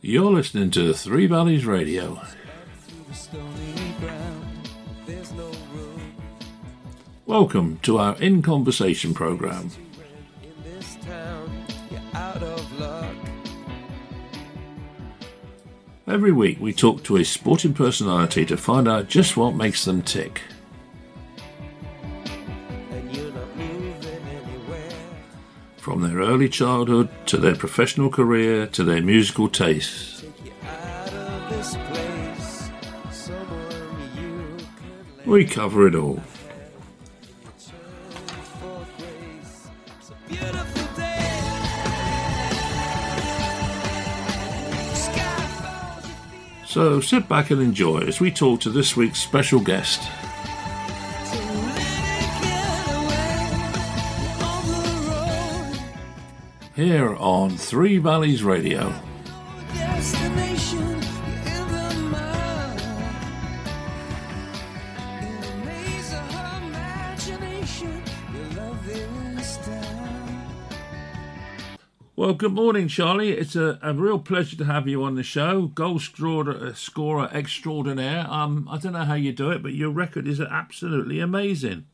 [0.00, 2.20] You're listening to Three Valleys Radio.
[7.26, 9.70] Welcome to our In Conversation program.
[16.06, 20.02] Every week we talk to a sporting personality to find out just what makes them
[20.02, 20.42] tick.
[26.32, 30.24] Early childhood to their professional career to their musical tastes.
[35.26, 36.22] We cover it all.
[46.64, 50.21] So sit back and enjoy as we talk to this week's special guest.
[56.74, 58.94] Here on Three Valleys Radio.
[72.16, 73.32] Well, good morning, Charlie.
[73.32, 75.66] It's a, a real pleasure to have you on the show.
[75.66, 78.26] Goal scorer, uh, scorer extraordinaire.
[78.30, 81.84] Um, I don't know how you do it, but your record is absolutely amazing.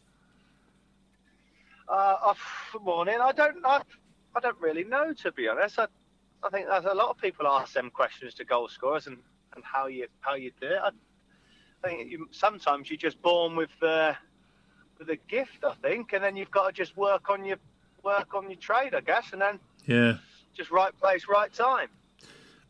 [1.89, 2.35] Uh, uh,
[2.73, 3.17] good morning.
[3.21, 3.57] I don't.
[3.65, 3.81] I,
[4.37, 5.79] I don't really know to be honest.
[5.79, 5.87] I,
[6.43, 9.19] I think there's a lot of people ask them questions to goal scorers and,
[9.55, 10.79] and how you how you do it.
[10.83, 10.91] I,
[11.85, 14.15] I think you, sometimes you're just born with uh,
[14.99, 15.65] with a gift.
[15.65, 17.59] I think, and then you've got to just work on your
[18.05, 20.15] work on your trade, I guess, and then Yeah.
[20.57, 21.89] just right place, right time.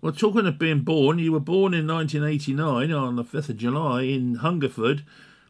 [0.01, 4.03] Well, talking of being born, you were born in 1989 on the 5th of July
[4.03, 5.05] in Hungerford,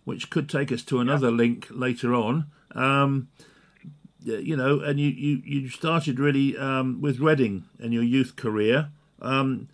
[0.04, 2.46] which could take us to another link later on.
[2.74, 3.28] Um,
[4.24, 8.90] you know, and you, you, you started really um, with Reading in your youth career.
[9.20, 9.68] Um,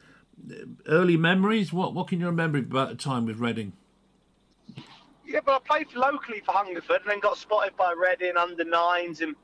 [0.88, 1.72] early memories?
[1.72, 3.72] What what can you remember about the time with Reading?
[5.26, 9.20] Yeah, but I played locally for Hungerford and then got spotted by Reading under nines.
[9.20, 9.34] And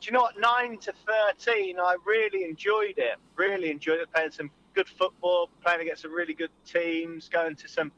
[0.00, 0.38] do you know what?
[0.38, 0.92] Nine to
[1.38, 3.16] 13, I really enjoyed it.
[3.36, 4.12] Really enjoyed it.
[4.12, 7.92] Playing some good football, playing against some really good teams, going to some.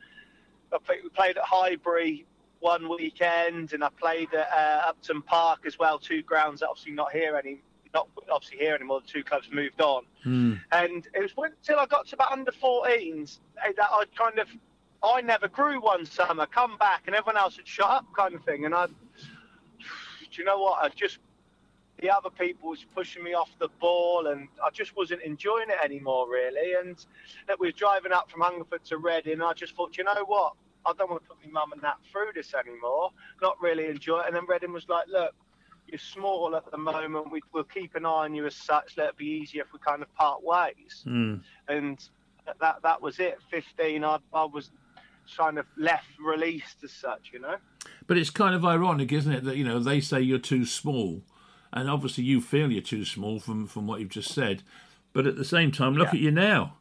[0.72, 2.26] I played, we played at Highbury
[2.60, 6.92] one weekend and I played at uh, Upton Park as well, two grounds that obviously
[6.92, 7.62] not here any.
[7.92, 9.00] Not obviously here anymore.
[9.00, 10.04] The two clubs moved on,
[10.70, 14.46] and it was until I got to about under 14s eh, that I kind of
[15.02, 18.44] I never grew one summer, come back, and everyone else had shut up, kind of
[18.44, 18.64] thing.
[18.64, 18.92] And I, do
[20.34, 20.84] you know what?
[20.84, 21.18] I just
[22.00, 25.84] the other people was pushing me off the ball, and I just wasn't enjoying it
[25.84, 26.74] anymore, really.
[26.80, 26.96] And
[27.46, 30.24] that we were driving up from Hungerford to Reading, and I just thought, you know
[30.26, 30.54] what?
[30.86, 33.10] I don't want to put my mum and that through this anymore.
[33.42, 34.26] Not really enjoy it.
[34.28, 35.34] And then Reading was like, look.
[35.86, 37.32] You're small at the moment.
[37.32, 38.96] We, we'll keep an eye on you as such.
[38.96, 41.40] Let it be easier if we kind of part ways Mm.
[41.66, 41.98] and
[42.60, 43.38] that that was it.
[43.50, 44.70] Fifteen, I, I was
[45.36, 47.56] kind of left released as such, you know.
[48.06, 51.22] But it's kind of ironic, isn't it, that you know they say you're too small,
[51.72, 54.62] and obviously you feel you're too small from from what you've just said.
[55.12, 56.18] But at the same time, look Yeah.
[56.18, 56.76] at you now.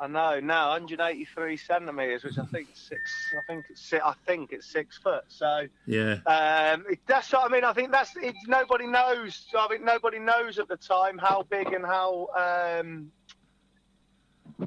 [0.00, 3.00] I know now, 183 centimeters, which I think six.
[3.32, 5.24] I think it's I think it's six foot.
[5.28, 6.14] So Yeah.
[6.26, 7.64] um, it, that's what I mean.
[7.64, 8.34] I think that's it.
[8.48, 9.46] Nobody knows.
[9.56, 13.12] I think nobody knows at the time how big and how um,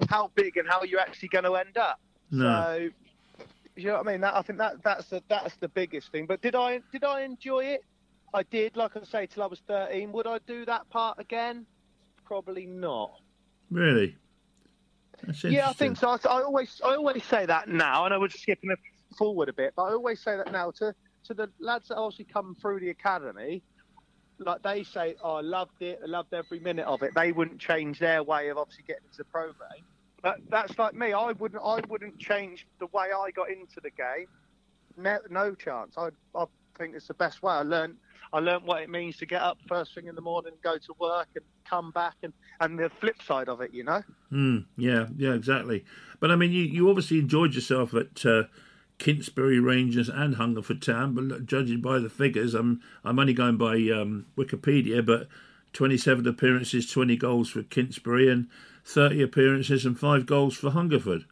[0.09, 1.99] how big and how you're actually going to end up.
[2.31, 2.63] No.
[2.63, 2.89] So
[3.75, 4.21] you know what I mean?
[4.21, 6.25] That, I think that that's the that's the biggest thing.
[6.25, 7.83] But did I did I enjoy it?
[8.33, 8.77] I did.
[8.77, 10.11] Like I say, till I was 13.
[10.13, 11.65] Would I do that part again?
[12.25, 13.11] Probably not.
[13.69, 14.15] Really?
[15.43, 16.09] Yeah, I think so.
[16.09, 18.75] I, I always I always say that now, and I was skipping
[19.17, 20.93] forward a bit, but I always say that now to
[21.25, 23.63] to the lads that obviously come through the academy.
[24.39, 27.15] Like they say, oh, I loved it, I loved every minute of it.
[27.15, 29.71] They wouldn't change their way of obviously getting into the program.
[30.21, 31.13] But that's like me.
[31.13, 34.27] I wouldn't I wouldn't change the way I got into the game.
[34.95, 35.95] No, no chance.
[35.97, 36.45] I I
[36.77, 37.53] think it's the best way.
[37.53, 37.97] I learned
[38.33, 40.95] I learned what it means to get up first thing in the morning, go to
[40.99, 44.01] work, and come back, and and the flip side of it, you know.
[44.31, 45.85] Mm, yeah, yeah, exactly.
[46.19, 48.43] But I mean, you, you obviously enjoyed yourself at uh,
[48.99, 53.75] Kintbury Rangers and Hungerford Town, but judging by the figures, I'm I'm only going by
[53.75, 55.27] um, Wikipedia, but
[55.73, 58.47] 27 appearances, 20 goals for Kintbury, and
[58.83, 61.25] 30 appearances and five goals for Hungerford.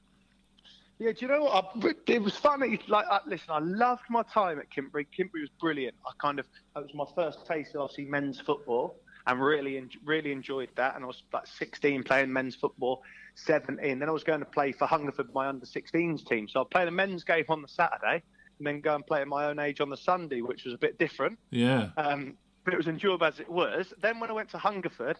[0.97, 1.71] Yeah, do you know what?
[1.83, 2.79] I, it was funny.
[2.87, 5.05] Like, uh, listen, I loved my time at Kintbury.
[5.17, 5.95] Kintbury was brilliant.
[6.07, 8.95] I kind of that was my first taste of obviously men's football,
[9.27, 10.95] and really, en- really enjoyed that.
[10.95, 13.03] And I was like 16 playing men's football,
[13.35, 13.99] 17.
[13.99, 16.47] Then I was going to play for Hungerford, my under 16s team.
[16.47, 18.23] So I played a men's game on the Saturday,
[18.57, 20.77] and then go and play at my own age on the Sunday, which was a
[20.77, 21.37] bit different.
[21.49, 21.89] Yeah.
[21.97, 23.93] Um, but it was enjoyable as it was.
[24.01, 25.19] Then when I went to Hungerford,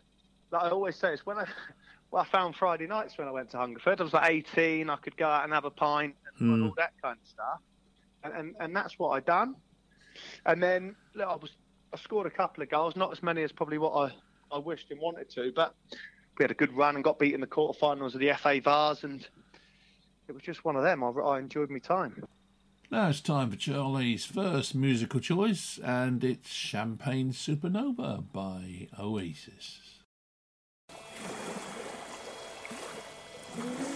[0.51, 1.45] like I always say, it's when I
[2.15, 3.99] well, I found Friday nights when I went to Hungerford.
[3.99, 4.89] I was like 18.
[4.89, 6.67] I could go out and have a pint and Mm.
[6.69, 7.59] all that kind of stuff,
[8.23, 9.55] and, and and that's what I done.
[10.45, 11.51] And then look, I was
[11.93, 14.91] I scored a couple of goals, not as many as probably what I I wished
[14.91, 15.75] and wanted to, but
[16.37, 19.03] we had a good run and got beat in the quarterfinals of the FA Vase,
[19.03, 19.27] and
[20.29, 21.03] it was just one of them.
[21.03, 22.23] I, I enjoyed my time.
[22.91, 29.94] Now it's time for Charlie's first musical choice, and it's Champagne Supernova by Oasis.
[33.57, 33.94] How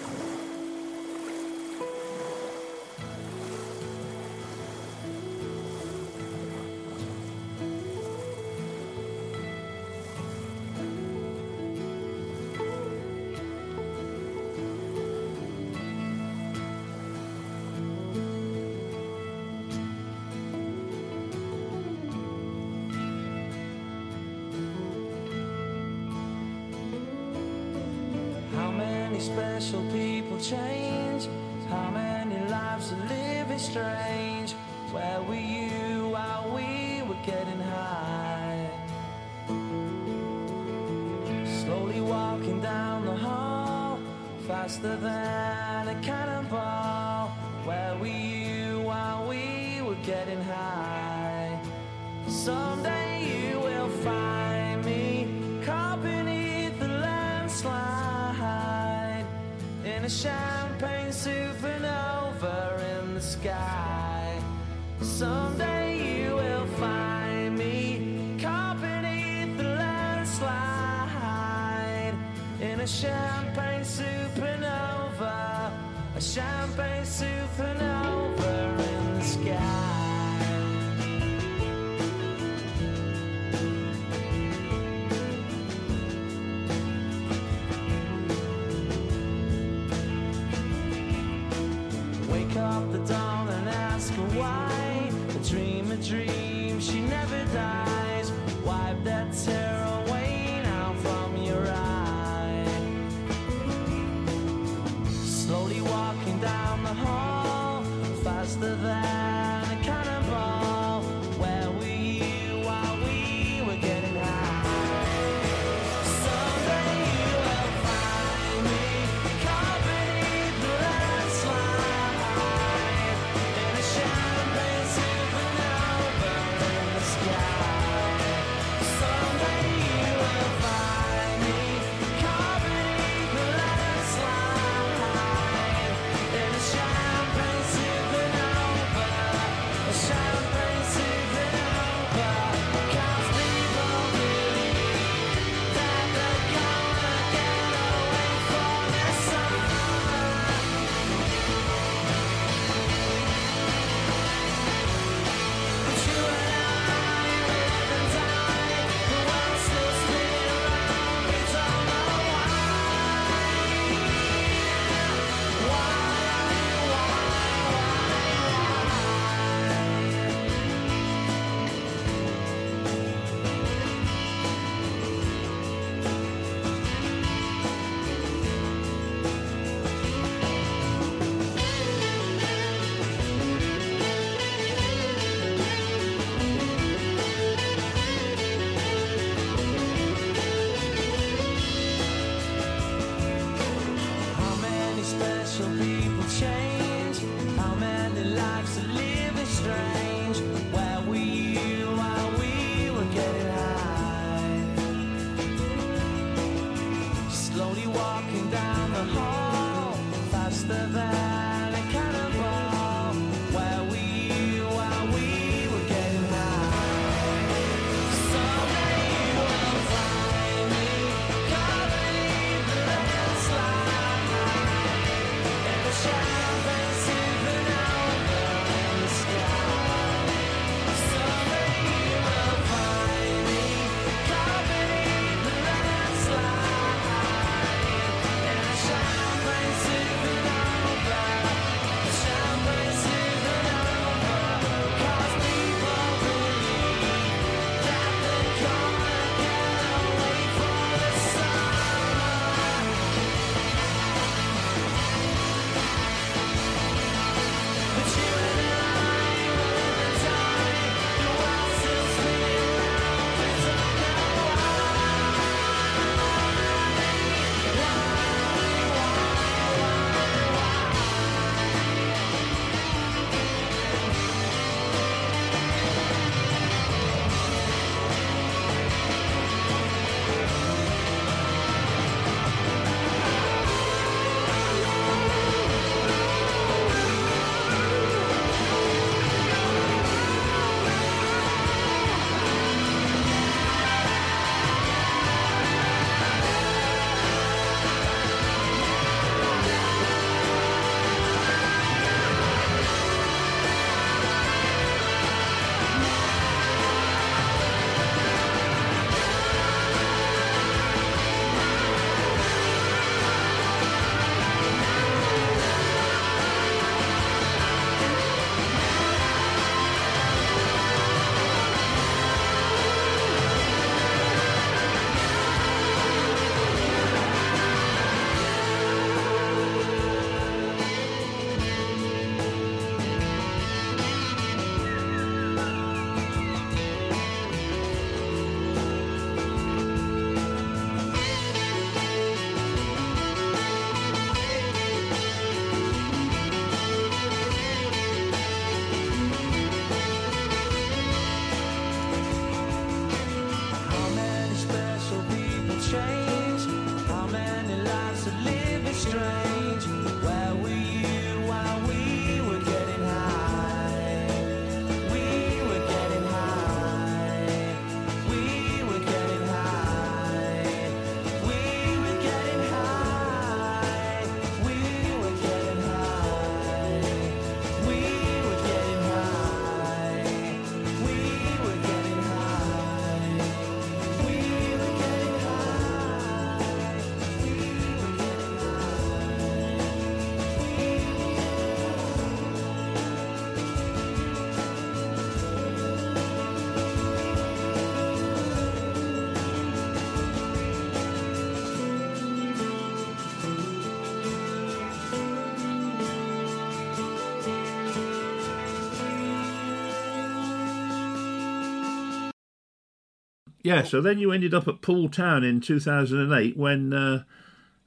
[413.70, 417.24] Yeah, so then you ended up at Poole Town in 2008 when, uh,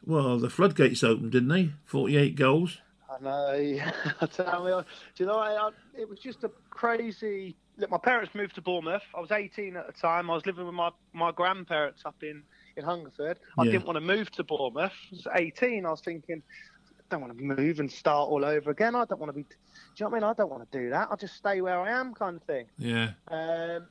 [0.06, 1.70] well, the floodgates opened, didn't they?
[1.84, 2.78] 48 goals.
[3.10, 4.26] I know.
[4.32, 4.84] Tell me, do
[5.24, 5.38] you know?
[5.38, 7.56] I, I, it was just a crazy.
[7.78, 9.02] Look, my parents moved to Bournemouth.
[9.14, 10.30] I was 18 at the time.
[10.30, 12.42] I was living with my, my grandparents up in
[12.76, 13.38] in Hungerford.
[13.58, 13.72] I Yeah.
[13.72, 14.92] didn't want to move to Bournemouth.
[14.92, 15.84] I was 18.
[15.84, 16.42] I was thinking,
[16.98, 18.94] I don't want to move and start all over again.
[18.94, 19.42] I don't want to be.
[19.42, 19.48] Do
[19.96, 20.30] you know what I mean?
[20.30, 21.08] I don't want to do that.
[21.10, 22.66] I'll just stay where I am, kind of thing.
[22.78, 23.10] Yeah.
[23.28, 23.86] Um,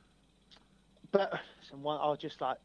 [1.12, 1.38] but
[1.72, 2.58] so one, I was just like,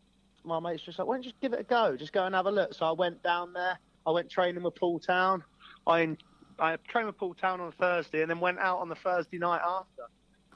[0.44, 1.96] my mate's just like, why don't you just give it a go?
[1.96, 2.74] Just go and have a look.
[2.74, 3.80] So I went down there.
[4.06, 5.44] I went training with Poole Town.
[5.86, 6.16] I
[6.60, 9.62] I trained with Poole Town on Thursday and then went out on the Thursday night
[9.66, 10.04] after.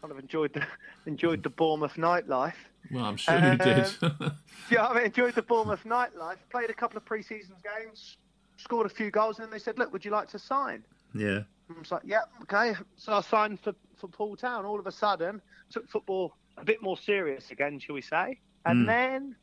[0.01, 0.65] Kind of enjoyed the
[1.05, 2.53] enjoyed the Bournemouth nightlife.
[2.91, 3.87] Well, I'm sure you did.
[4.01, 4.37] Um,
[4.71, 6.37] yeah, I mean, enjoyed the Bournemouth nightlife.
[6.49, 8.17] Played a couple of pre-season games,
[8.57, 11.41] scored a few goals, and then they said, "Look, would you like to sign?" yeah.
[11.69, 12.73] I was like, yeah, okay.
[12.97, 14.65] So I signed for, for Poole Town.
[14.65, 18.39] All of a sudden, took football a bit more serious again, shall we say?
[18.65, 18.87] And Mm.
[18.87, 19.35] then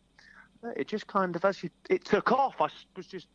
[0.77, 2.61] it just kind of, as you, it took off.
[2.61, 3.29] I was just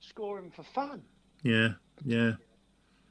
[0.00, 1.02] scoring for fun.
[1.42, 1.74] Yeah,
[2.04, 2.34] yeah.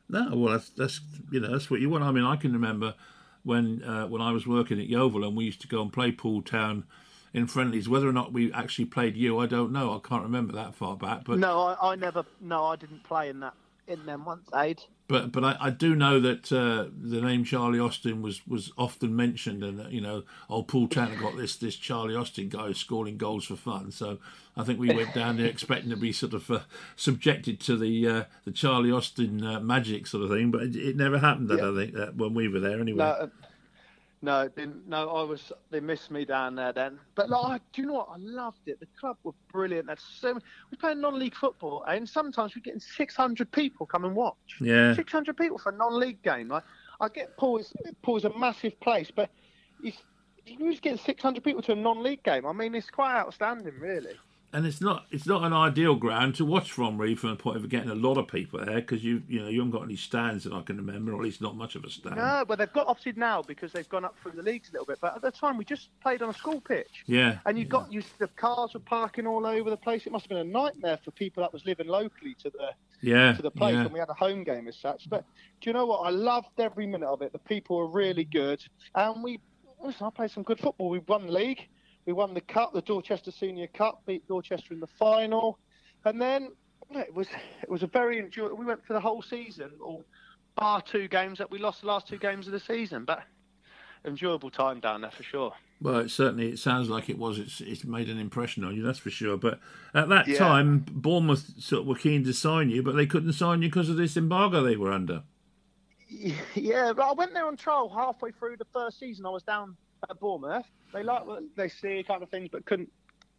[0.10, 1.01] No, well, that's that's
[1.32, 2.03] you know that's what you want.
[2.03, 2.94] I mean, I can remember
[3.44, 6.12] when uh, when I was working at Yeovil and we used to go and play
[6.12, 6.86] Poole Town
[7.34, 7.89] in friendlies.
[7.89, 9.96] Whether or not we actually played you, I don't know.
[9.96, 11.24] I can't remember that far back.
[11.25, 13.53] But No, I, I never, no, I didn't play in that
[13.88, 14.84] in them once, Aid.
[15.13, 19.15] But but I, I do know that uh, the name Charlie Austin was was often
[19.15, 23.17] mentioned, and uh, you know, old Poole Town got this this Charlie Austin guy scoring
[23.17, 23.91] goals for fun.
[23.91, 24.17] So
[24.58, 26.62] I think we went down there expecting to be sort of uh,
[26.96, 30.96] subjected to the uh, the Charlie Austin uh, magic sort of thing, but it, it
[30.96, 31.51] never happened.
[31.51, 31.62] I Yeah.
[31.62, 32.98] don't think that when we were there anyway.
[32.98, 33.27] No, uh,
[34.24, 34.88] no, didn't.
[34.88, 35.51] No, I was.
[35.70, 36.98] They missed me down there then.
[37.13, 38.08] But like, do you know what?
[38.10, 38.80] I loved it.
[38.80, 39.88] The club were brilliant.
[39.88, 40.39] That's so.
[40.72, 44.58] We played non-league football, and sometimes we're getting 600 people come and watch.
[44.62, 44.96] Yeah.
[44.96, 46.48] 600 people for a non-league game.
[46.48, 46.63] Like,
[47.01, 49.30] I get Poole is a massive place, but
[49.84, 49.96] if
[50.46, 54.15] you just get 600 people to a non-league game, I mean, it's quite outstanding, really.
[54.53, 57.57] And it's not it's not an ideal ground to watch from, really, from the point
[57.57, 59.95] of getting a lot of people there because you you know you haven't got any
[59.95, 62.15] stands that I can remember, or at least not much of a stand.
[62.17, 64.86] No, but they've got opted now because they've gone up through the leagues a little
[64.86, 65.00] bit.
[65.01, 67.03] But at the time, we just played on a school pitch.
[67.07, 70.05] Yeah, And you got you the cars were parking all over the place.
[70.05, 72.69] It must have been a nightmare for people that was living locally to the
[73.01, 73.83] yeah, to the place yeah.
[73.83, 75.10] when we had a home game as such.
[75.10, 75.25] But
[75.62, 76.01] do you know what?
[76.01, 77.33] I loved every minute of it.
[77.33, 79.39] The people were really good, and we
[79.83, 80.89] listen, I played some good football.
[80.89, 81.67] We won the league,
[82.05, 85.60] we won the cup, the Dorchester Senior Cup, beat Dorchester in the final,
[86.05, 86.51] and then
[86.91, 87.27] it was
[87.62, 88.57] it was a very enjoyable.
[88.57, 90.03] We went for the whole season, or
[90.55, 93.24] bar two games that we lost the last two games of the season, but
[94.05, 95.53] enjoyable time down there for sure.
[95.81, 97.39] Well, it certainly it sounds like it was.
[97.39, 99.38] It's it's made an impression on you, that's for sure.
[99.38, 99.60] But
[99.93, 100.38] at that Yeah.
[100.38, 103.89] time, Bournemouth sort of were keen to sign you, but they couldn't sign you because
[103.89, 105.24] of this embargo they were under.
[106.53, 109.25] Yeah, but I went there on trial halfway through the first season.
[109.25, 109.75] I was down
[110.10, 110.65] at Bournemouth.
[110.93, 112.91] They like what they see, kind of things, but couldn't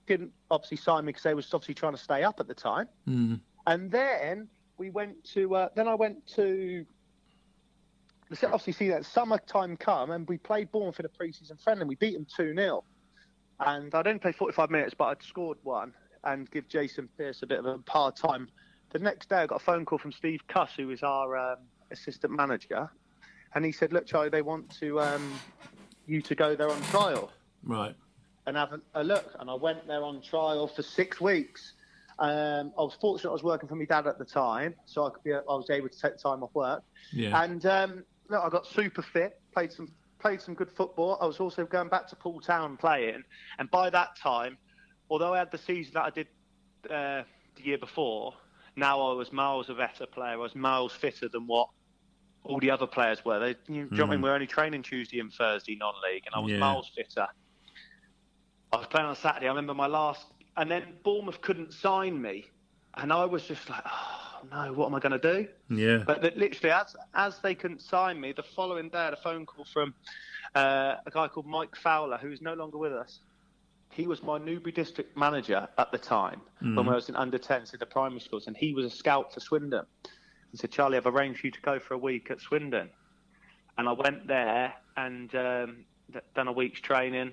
[0.07, 2.89] couldn't obviously sign me because they was obviously trying to stay up at the time.
[3.09, 3.41] Mm.
[3.67, 6.85] And then we went to uh, then I went to
[8.43, 11.95] obviously see that summertime come and we played Bournemouth in a pre-season friendly and we
[11.95, 12.83] beat them two 0
[13.61, 15.93] and I'd only played 45 minutes but I'd scored one
[16.25, 18.49] and give Jason Pearce a bit of a hard time.
[18.91, 21.59] The next day I got a phone call from Steve Cuss who is our um,
[21.93, 22.91] assistant manager
[23.55, 25.33] and he said look Charlie they want to um,
[26.07, 27.31] you to go there on trial
[27.65, 27.95] Right.
[28.47, 29.35] and have a, a look.
[29.41, 31.73] And I went there on trial for six weeks.
[32.19, 35.11] Um, I was fortunate I was working for my dad at the time, so I
[35.11, 36.83] could be I was able to take time off work.
[37.13, 37.43] Yeah.
[37.43, 39.89] And um, look, I got super fit, played some
[40.21, 41.19] played some good football.
[41.21, 43.25] I was also going back to Poole Town playing,
[43.59, 44.57] and by that time,
[45.11, 46.29] although I had the season that I did
[46.89, 47.23] uh,
[47.57, 48.35] the year before,
[48.77, 50.35] now I was miles a better player.
[50.35, 51.69] I was miles fitter than what
[52.45, 53.39] all the other players were.
[53.39, 54.23] They, you, know what I mean?
[54.23, 56.59] We're only training Tuesday and Thursday non-league, and I was Yeah.
[56.59, 57.27] miles fitter.
[58.73, 59.47] I was playing on Saturday.
[59.47, 62.47] I remember my last, and then Bournemouth couldn't sign me,
[62.97, 65.49] and I was just like, oh no, what am I going to do?
[65.75, 65.99] yeah.
[66.07, 69.17] But that literally, as as they couldn't sign me, the following day I had a
[69.19, 69.95] phone call from
[70.55, 73.21] uh, a guy called Mike Fowler, who is no longer with us.
[73.91, 77.73] He was my Newbury district manager at the time when I was in under 10s
[77.75, 79.87] in the primary schools, and he was a scout for Swindon.
[80.55, 82.89] He said, Charlie, I've arranged for you to go for a week at Swindon.
[83.77, 85.79] And I went there and um,
[86.37, 87.33] done a week's training,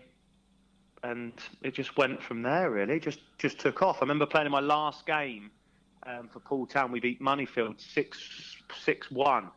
[1.03, 2.71] and it just went from there.
[2.71, 3.97] Really, just just took off.
[3.97, 5.51] I remember playing in my last game
[6.07, 6.91] um, for Poole Town.
[6.91, 9.51] We beat Moneyfield six six one.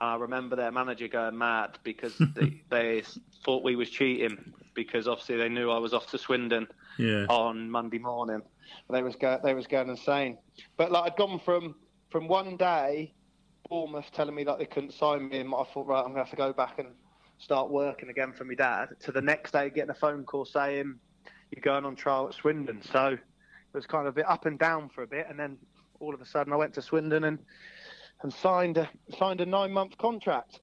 [0.00, 3.04] I remember their manager going mad because they, they
[3.44, 6.66] thought we was cheating because obviously they knew I was off to Swindon
[6.98, 7.26] Yeah.
[7.28, 8.42] on Monday morning.
[8.90, 10.36] They was go, they was going insane.
[10.76, 11.76] But like I'd gone from
[12.10, 13.12] from one day,
[13.68, 16.30] Bournemouth telling me that they couldn't sign me, and I thought right, I'm gonna have
[16.30, 16.88] to go back and
[17.38, 18.88] start working again for my dad.
[19.00, 20.94] To the next day, getting a phone call saying
[21.50, 22.82] you're going on trial at Swindon.
[22.82, 23.20] So it
[23.74, 25.58] was kind of a bit up and down for a bit, and then
[26.00, 27.38] all of a sudden I went to Swindon and
[28.22, 30.60] and signed a signed a nine month contract.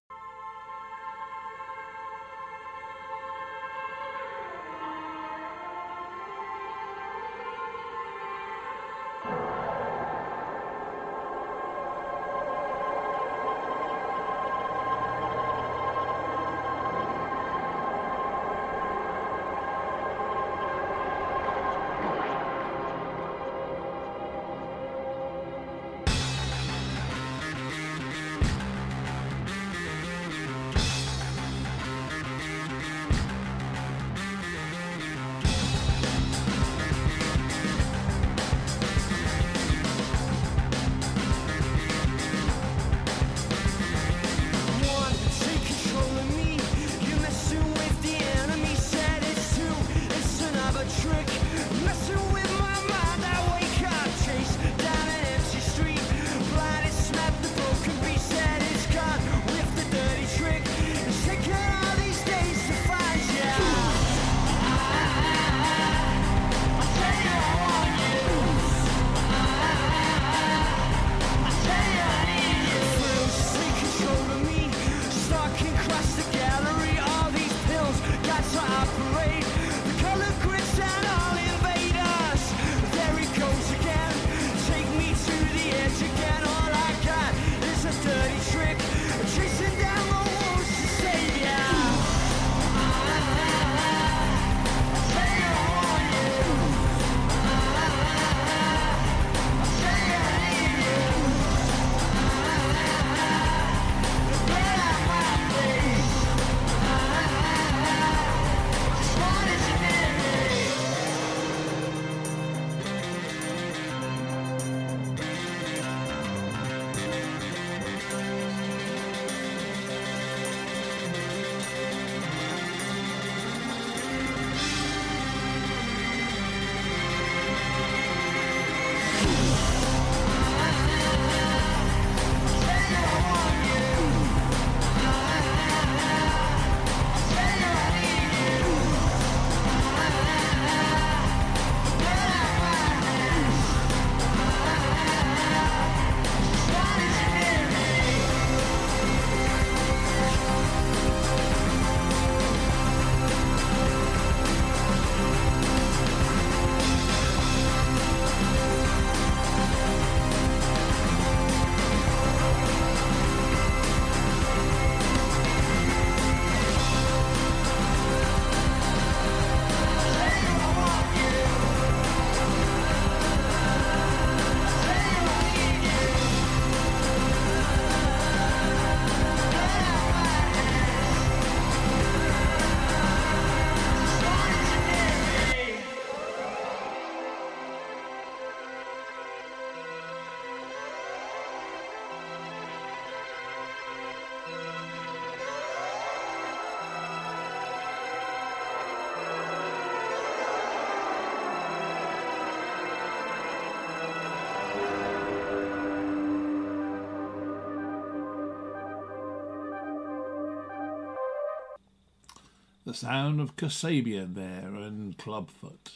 [212.96, 215.92] Sound of Kasabian there and Clubfoot.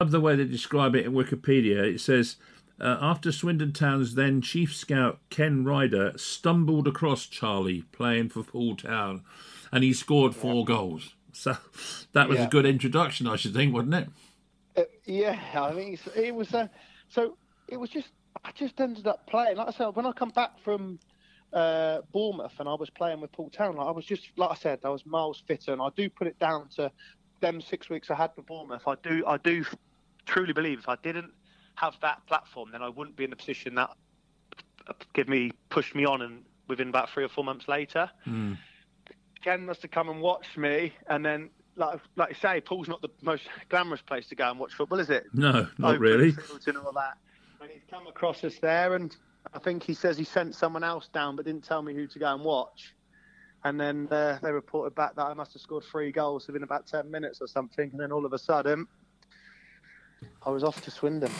[0.00, 1.82] I love the way they describe it in Wikipedia.
[1.94, 2.36] It says,
[2.80, 8.76] uh, after Swindon Town's then Chief Scout Ken Ryder stumbled across Charlie playing for Poole
[8.76, 9.24] Town
[9.72, 10.64] and he scored four yeah.
[10.64, 11.14] goals.
[11.32, 11.56] So
[12.12, 12.46] that was yeah.
[12.46, 14.08] a good introduction, I should think, wasn't it?
[14.76, 16.54] Uh, yeah, I mean, it was.
[16.54, 16.68] Uh,
[17.08, 17.36] so
[17.68, 18.08] it was just.
[18.44, 19.56] I just ended up playing.
[19.56, 21.00] Like I said, when I come back from
[21.52, 24.54] uh, Bournemouth and I was playing with Poole Town, like, I was just like I
[24.54, 26.90] said, I was miles fitter, and I do put it down to
[27.40, 28.82] them six weeks I had with Bournemouth.
[28.86, 29.64] I do, I do
[30.26, 31.32] truly believe if I didn't
[31.76, 33.90] have that platform, then I wouldn't be in the position that
[35.12, 38.10] give me pushed me on, and within about three or four months later.
[38.26, 38.58] Mm.
[39.42, 43.00] Ken must have come and watched me, and then like like you say, Poole's not
[43.00, 45.26] the most glamorous place to go and watch football, is it?
[45.32, 46.36] No, not Open really.
[46.66, 47.16] And all that.
[47.60, 49.16] And he's come across us there, and
[49.52, 52.18] I think he says he sent someone else down, but didn't tell me who to
[52.18, 52.94] go and watch.
[53.64, 56.86] And then uh, they reported back that I must have scored three goals within about
[56.86, 57.90] ten minutes or something.
[57.90, 58.86] And then all of a sudden,
[60.44, 61.32] I was off to Swindon.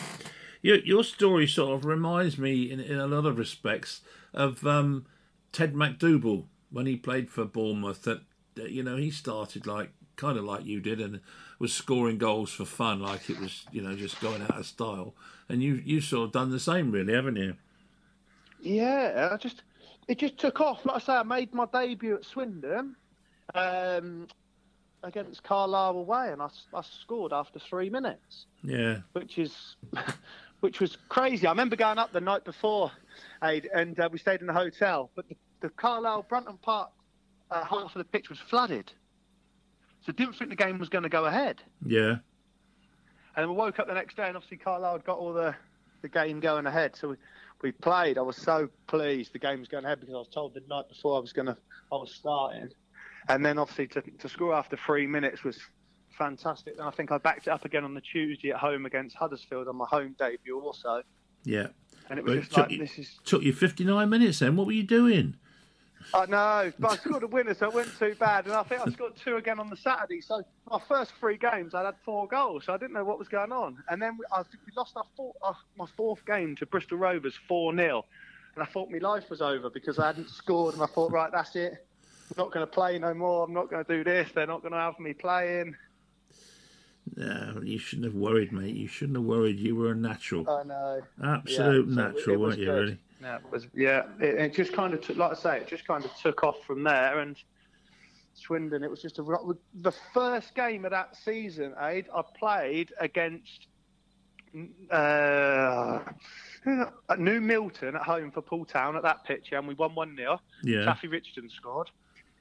[0.61, 4.01] Your, your story sort of reminds me, in, in a lot of respects,
[4.35, 5.07] of um,
[5.53, 8.03] Ted MacDougall when he played for Bournemouth.
[8.03, 8.23] That
[8.57, 11.21] you know he started like kind of like you did, and
[11.61, 15.15] was scoring goals for fun, like it was you know just going out of style.
[15.49, 17.55] And you you sort of done the same, really, haven't you?
[18.61, 19.63] Yeah, I just
[20.09, 20.85] it just took off.
[20.85, 22.97] Like I say, I made my debut at Swindon
[23.55, 24.27] um,
[25.03, 28.47] against Carlisle away, and I, I scored after three minutes.
[28.63, 29.77] Yeah, which is
[30.61, 31.47] which was crazy.
[31.47, 32.91] I remember going up the night before,
[33.43, 36.91] and uh, we stayed in the hotel, but the, the Carlisle Brunton Park
[37.51, 38.91] uh, half of the pitch was flooded,
[40.05, 41.63] so didn't think the game was going to go ahead.
[41.85, 42.17] Yeah.
[43.37, 45.55] And we woke up the next day, and obviously Carlisle had got all the
[46.03, 46.97] the game going ahead.
[46.97, 47.17] So we,
[47.63, 48.19] we played.
[48.19, 50.89] I was so pleased the game was going ahead because I was told the night
[50.89, 51.57] before I was gonna
[51.93, 52.69] I was starting,
[53.29, 55.59] and then obviously to, to score after three minutes was
[56.17, 56.75] fantastic.
[56.79, 59.69] And I think I backed it up again on the Tuesday at home against Huddersfield
[59.69, 61.03] on my home debut also.
[61.45, 61.69] Yeah.
[62.11, 63.21] And it was But just took like you- this is.
[63.25, 64.57] Took you 59 minutes then.
[64.57, 65.37] What were you doing?
[66.15, 68.47] I know, but I scored a winner, so it wasn't too bad.
[68.47, 70.21] And I think I scored two again on the Saturday.
[70.21, 72.65] So my first three games, I had four goals.
[72.65, 73.83] So I didn't know what was going on.
[73.91, 76.99] And then we, I think we lost our, four, our my fourth game to Bristol
[76.99, 78.05] Rovers four 0
[78.59, 80.75] and I thought my life was over because I hadn't scored.
[80.75, 81.87] And I thought, right, that's it.
[82.31, 83.45] I'm not going to play no more.
[83.45, 84.31] I'm not going to do this.
[84.35, 85.77] They're not going to have me playing.
[87.17, 88.75] No, you shouldn't have worried, mate.
[88.75, 89.59] You shouldn't have worried.
[89.59, 90.49] You were a natural.
[90.49, 91.01] I know.
[91.25, 92.81] Absolute Yeah, so natural, it was weren't you, good.
[92.81, 92.99] really?
[93.21, 93.67] Yeah, it was.
[93.75, 96.45] Yeah, it, it just kind of took, like I say, it just kind of took
[96.45, 97.19] off from there.
[97.19, 97.37] And
[98.35, 99.23] Swindon, it was just a
[99.81, 101.75] the first game of that season.
[101.81, 103.67] Aid I played against
[104.91, 106.01] uh,
[107.19, 110.41] New Milton at home for Poole Town at that pitch, and we won one 0
[110.63, 110.85] Yeah.
[110.85, 111.91] Taffy Richardson scored.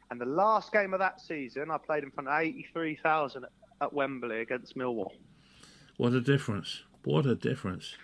[0.10, 3.46] And the last game of that season, I played in front of eighty three thousand
[3.82, 5.12] at Wembley against Millwall.
[5.98, 6.84] What a difference.
[7.04, 7.96] What a difference.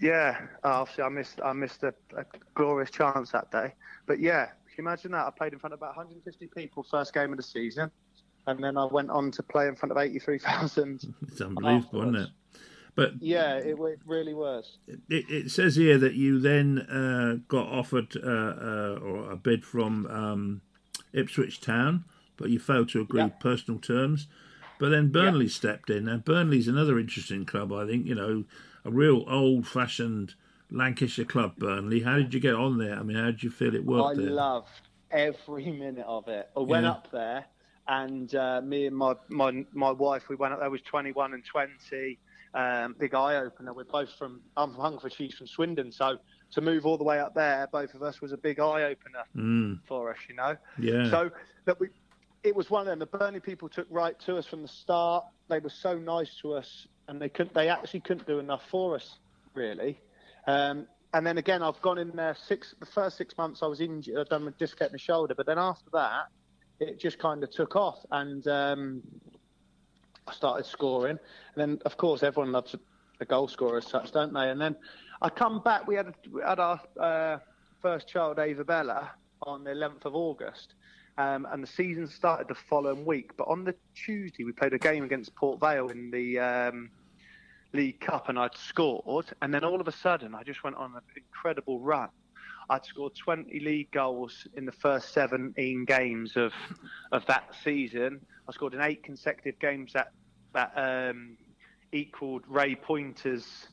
[0.00, 3.74] Yeah, obviously I missed I missed a, a glorious chance that day.
[4.06, 5.26] But yeah, can you imagine that?
[5.26, 7.90] I played in front of about 150 people first game of the season,
[8.46, 11.14] and then I went on to play in front of 83,000.
[11.28, 12.28] It's unbelievable, isn't it?
[12.94, 14.78] But yeah, it, it really was.
[14.88, 19.64] it, it says here that you then uh, got offered uh, uh, or a bid
[19.64, 20.62] from um,
[21.12, 22.04] Ipswich Town,
[22.36, 24.26] but you failed to agree personal terms.
[24.78, 26.04] But then Burnley stepped in.
[26.04, 28.06] Now Burnley's another interesting club, I think.
[28.06, 28.44] You know,
[28.84, 30.34] a real old-fashioned
[30.70, 31.56] Lancashire club.
[31.58, 32.00] Burnley.
[32.00, 32.94] How did you get on there?
[32.98, 34.30] I mean, how did you feel it I worked there?
[34.30, 34.68] loved
[35.10, 36.48] every minute of it.
[36.56, 36.90] I went Yeah.
[36.92, 37.44] up there,
[37.86, 40.70] and uh, me and my, my my wife, we went up there.
[40.70, 42.18] Was 21 and 20.
[42.54, 43.72] Um, big eye opener.
[43.74, 44.40] We're both from.
[44.56, 45.12] I'm from Hungerford.
[45.12, 45.92] She's from Swindon.
[45.92, 46.18] So
[46.52, 49.24] to move all the way up there, both of us was a big eye opener
[49.36, 50.16] Mm, for us.
[50.28, 50.56] You know.
[50.78, 51.10] yeah.
[51.10, 51.30] So
[51.66, 51.88] that we,
[52.48, 52.98] it was one of them.
[52.98, 55.24] The Burnley people took right to us from the start.
[55.48, 57.54] They were so nice to us, and they couldn't.
[57.54, 59.18] They actually couldn't do enough for us,
[59.54, 60.00] really.
[60.46, 62.74] Um, and then again, I've gone in there six.
[62.80, 64.16] The first six months I was injured.
[64.18, 66.28] I'd done a disconnect my shoulder, but then after that,
[66.80, 69.02] it just kind of took off, and um,
[70.26, 71.18] I started scoring.
[71.54, 72.80] And then, of course, everyone loves a,
[73.20, 74.48] a goal scorer as such, don't they?
[74.48, 74.74] And then
[75.20, 75.86] I come back.
[75.86, 77.38] We had we had our uh,
[77.82, 79.10] first child, Ava Bella,
[79.42, 80.74] on the 11th of August.
[81.18, 83.36] Um, and the season started the following week.
[83.36, 86.90] But on the Tuesday, we played a game against Port Vale in the um,
[87.72, 89.26] League Cup, and I'd scored.
[89.42, 92.08] And then all of a sudden, I just went on an incredible run.
[92.70, 96.52] I'd scored 20 league goals in the first 17 games of
[97.10, 98.20] of that season.
[98.48, 100.12] I scored in eight consecutive games that
[100.54, 101.36] that um,
[101.92, 103.68] equaled Ray Pointer's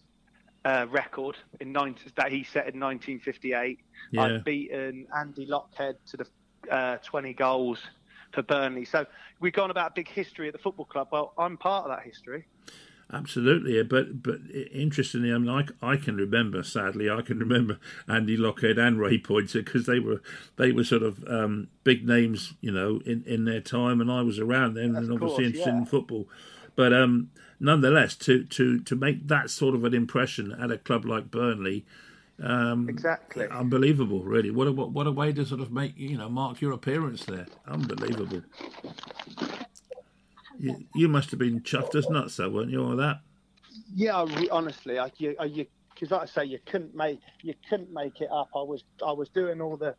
[0.63, 3.79] uh, record in 90, that he set in 1958.
[4.11, 4.21] Yeah.
[4.21, 6.25] I'd beaten Andy Lochhead to the
[6.69, 7.79] uh, 20 goals
[8.33, 8.85] for Burnley.
[8.85, 9.05] So
[9.39, 11.09] we've gone about big history at the football club.
[11.11, 12.45] Well, I'm part of that history.
[13.13, 14.39] Absolutely, but but
[14.73, 15.49] interestingly, I mean,
[15.81, 16.63] I, I can remember.
[16.63, 20.23] Sadly, I can remember Andy Lochhead and Ray Pointer because they were
[20.55, 24.23] they were sort of um, big names, you know, in, in their time, and I
[24.23, 26.27] was around then, and obviously course, interested in football.
[26.75, 31.05] But um, nonetheless, to, to to make that sort of an impression at a club
[31.05, 31.85] like Burnley,
[32.41, 33.47] um, Exactly.
[33.47, 34.51] unbelievable, really.
[34.51, 37.25] What a what, what a way to sort of make you know mark your appearance
[37.25, 37.47] there.
[37.67, 38.41] Unbelievable.
[40.57, 42.83] You, you must have been chuffed as nuts, though, weren't you?
[42.83, 43.21] All that.
[43.93, 45.35] Yeah, I honestly, I, you,
[45.93, 48.49] because like I say, you couldn't make you couldn't make it up.
[48.55, 49.95] I was I was doing all the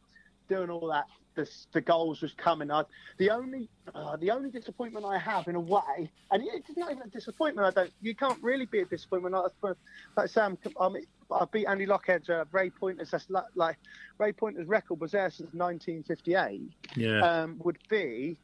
[0.49, 1.07] doing all that.
[1.35, 2.71] The, the goals was coming.
[2.71, 2.85] I,
[3.19, 7.03] the only uh, the only disappointment I have in a way, and it's not even
[7.03, 7.67] a disappointment.
[7.67, 7.93] I don't.
[8.01, 9.35] You can't really be a disappointment.
[9.35, 9.77] Like,
[10.17, 10.97] like I'm, I'm,
[11.31, 13.11] I beat Andy Lochhead's uh, Ray Pointer's.
[13.11, 13.77] That's like, like
[14.19, 16.73] Ray Pointer's record was there since 1958.
[16.97, 17.21] Yeah.
[17.21, 18.37] Um, would be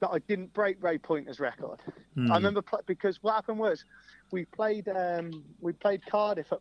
[0.00, 1.80] that I didn't break Ray Pointer's record.
[2.14, 2.30] Hmm.
[2.30, 3.84] I remember pl- because what happened was
[4.30, 6.60] we played um, we played Cardiff at,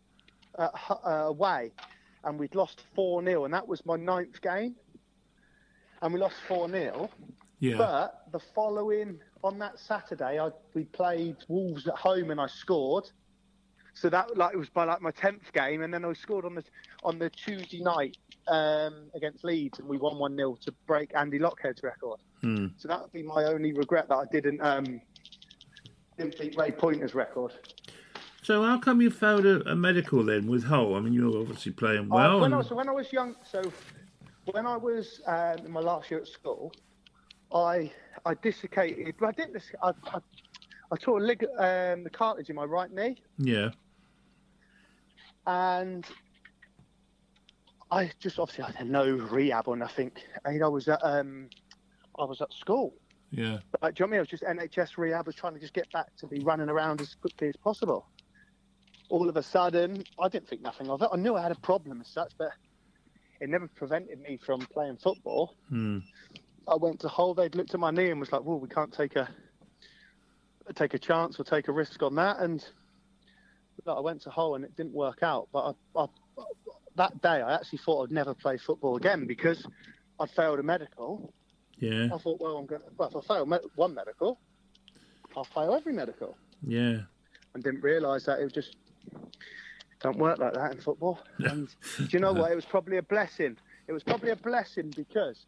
[0.58, 0.71] at,
[1.06, 1.71] uh, away,
[2.23, 4.75] and we'd lost four 0 and that was my ninth game,
[6.01, 7.10] and we lost four 0
[7.60, 7.78] Yeah.
[7.78, 13.10] But the following on that Saturday, I we played Wolves at home and I scored.
[13.95, 16.53] So that like it was by like my tenth game, and then I scored on
[16.55, 16.63] the
[17.03, 21.39] on the Tuesday night um, against Leeds, and we won one 0 to break Andy
[21.39, 22.19] Lochhead's record.
[22.41, 22.67] Hmm.
[22.77, 24.99] So that would be my only regret that I didn't um,
[26.17, 27.53] didn't beat Ray Pointer's record.
[28.41, 30.95] So how come you failed a, a medical then with Hull?
[30.95, 32.41] I mean, you were obviously playing Uh, well.
[32.41, 33.63] when, I was, when I was young, so
[34.51, 36.71] when I was um, in my last year at school,
[37.53, 37.91] I
[38.25, 39.15] I dislocated.
[39.25, 39.63] I didn't.
[39.81, 40.19] I, I,
[40.91, 43.69] I tore a lig- um, the cartilage in my right knee, yeah.
[45.47, 46.05] And
[47.91, 50.12] I just obviously I had no rehab or nothing.
[50.43, 51.49] And I was at um,
[52.17, 52.93] I was at school.
[53.31, 53.60] Yeah.
[53.81, 54.17] Like, do you know what I mean?
[54.17, 55.25] I was just NHS rehab.
[55.25, 58.08] I was trying to just get back to be running around as quickly as possible.
[59.10, 61.10] All of a sudden, I didn't think nothing of it.
[61.12, 62.49] I knew I had a problem as such, but
[63.39, 65.55] it never prevented me from playing football.
[65.69, 65.99] Hmm.
[66.67, 67.34] I went to Hull.
[67.34, 69.29] They'd looked at my knee and was like, "Well, we can't take a
[70.73, 72.65] take a chance or take a risk on that." And
[73.86, 75.48] look, I went to Hull and it didn't work out.
[75.52, 76.06] But I, I,
[76.95, 79.65] that day, I actually thought I'd never play football again because
[80.19, 81.34] I'd failed a medical.
[81.78, 82.10] Yeah.
[82.13, 82.82] I thought, well, I'm going.
[82.82, 84.39] to Well, if I fail one medical,
[85.36, 86.38] I'll fail every medical.
[86.65, 87.00] Yeah.
[87.54, 88.76] And didn't realise that it was just
[90.02, 91.19] don't work like that in football.
[91.39, 91.67] And
[91.98, 92.52] do you know what?
[92.52, 93.58] It was probably a blessing.
[93.88, 95.45] It was probably a blessing because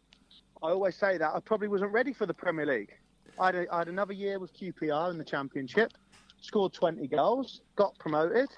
[0.62, 2.92] I always say that I probably wasn't ready for the Premier League.
[3.38, 5.92] I had, a, I had another year with QPR in the Championship,
[6.40, 8.48] scored 20 goals, got promoted,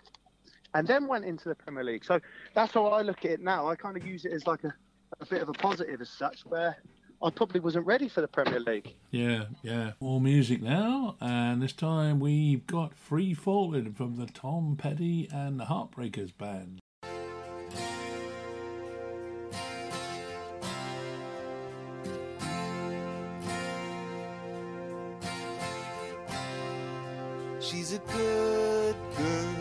[0.75, 2.05] and then went into the Premier League.
[2.05, 2.21] So
[2.55, 3.69] that's how I look at it now.
[3.69, 4.73] I kind of use it as like a,
[5.21, 6.77] a bit of a positive as such, where
[7.23, 8.95] I probably wasn't ready for the Premier League.
[9.11, 9.93] Yeah, yeah.
[10.01, 15.65] More music now, and this time we've got Free from the Tom Petty and the
[15.65, 16.81] Heartbreakers band.
[27.61, 29.55] She's a good girl,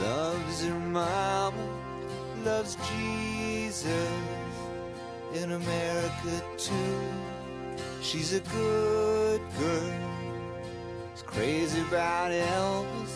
[0.00, 1.56] loves her mama,
[2.44, 4.08] loves Jesus
[5.34, 7.00] in America too.
[8.00, 9.92] She's a good girl,
[11.14, 13.14] is crazy about Elvis,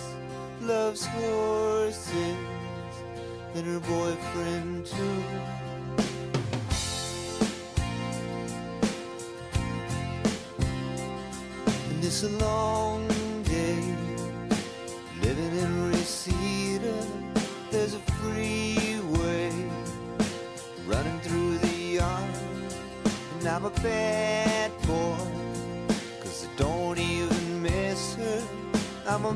[0.60, 2.36] loves horses
[3.54, 5.22] and her boyfriend too.
[11.90, 13.05] And it's a long
[23.86, 25.16] Bad boy,
[26.20, 28.42] cause I don't even miss her.
[29.06, 29.32] I'm a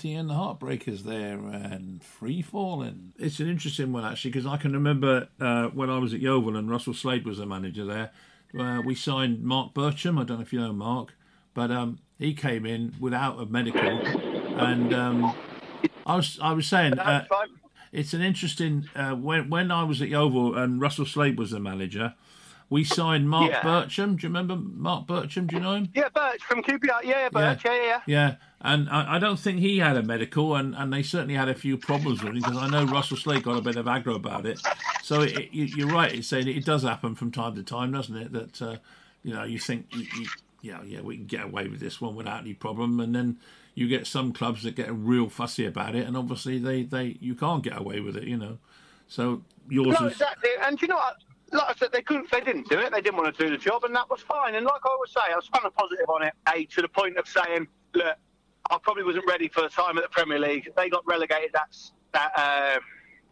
[0.00, 3.12] Frankie and the Heartbreakers there and Free Falling.
[3.18, 6.56] It's an interesting one actually because I can remember uh, when I was at Yeovil
[6.56, 8.10] and Russell Slade was the manager there.
[8.58, 10.18] Uh, we signed Mark Bircham.
[10.18, 11.12] I don't know if you know Mark,
[11.52, 15.34] but um, he came in without a medical, and um,
[16.06, 17.26] I was I was saying uh,
[17.92, 21.60] it's an interesting uh, when when I was at Yeovil and Russell Slade was the
[21.60, 22.14] manager.
[22.70, 23.60] We signed Mark Yeah.
[23.62, 24.16] Bircham.
[24.16, 25.48] Do you remember Mark Bircham?
[25.48, 25.88] Do you know him?
[25.92, 27.02] Yeah, Birch from QPR.
[27.02, 27.64] Yeah, Birch.
[27.64, 27.82] Yeah, yeah.
[27.84, 28.00] yeah.
[28.06, 31.48] Yeah, and I, I don't think he had a medical, and, and they certainly had
[31.48, 34.14] a few problems with it because I know Russell Slade got a bit of aggro
[34.14, 34.60] about it.
[35.02, 38.16] So it, you, you're right in saying it does happen from time to time, doesn't
[38.16, 38.32] it?
[38.32, 38.76] That uh,
[39.24, 40.26] you know you think you, you,
[40.62, 43.38] yeah yeah we can get away with this one without any problem, and then
[43.74, 47.34] you get some clubs that get real fussy about it, and obviously they, they you
[47.34, 48.58] can't get away with it, you know.
[49.08, 50.50] So yours No, is exactly.
[50.62, 51.16] And you know what?
[51.52, 52.30] Like I said, they couldn't.
[52.30, 52.92] They didn't do it.
[52.92, 54.54] They didn't want to do the job, and that was fine.
[54.54, 56.32] And like I always say, I was kind of positive on it.
[56.52, 58.16] A to the point of saying, look,
[58.70, 60.68] I probably wasn't ready for the time at the Premier League.
[60.76, 61.50] They got relegated.
[61.52, 62.32] That's that.
[62.36, 62.80] Uh,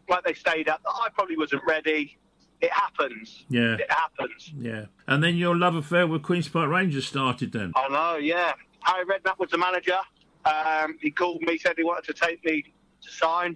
[0.09, 0.81] like they stayed up.
[0.85, 2.17] I probably wasn't ready.
[2.61, 3.45] It happens.
[3.49, 3.75] Yeah.
[3.75, 4.51] It happens.
[4.57, 4.85] yeah.
[5.07, 7.71] And then your love affair with Queens Park Rangers started then.
[7.75, 8.53] I know, yeah.
[8.81, 9.99] Harry Redknapp was the manager.
[10.45, 13.55] Um, he called me, said he wanted to take me to sign,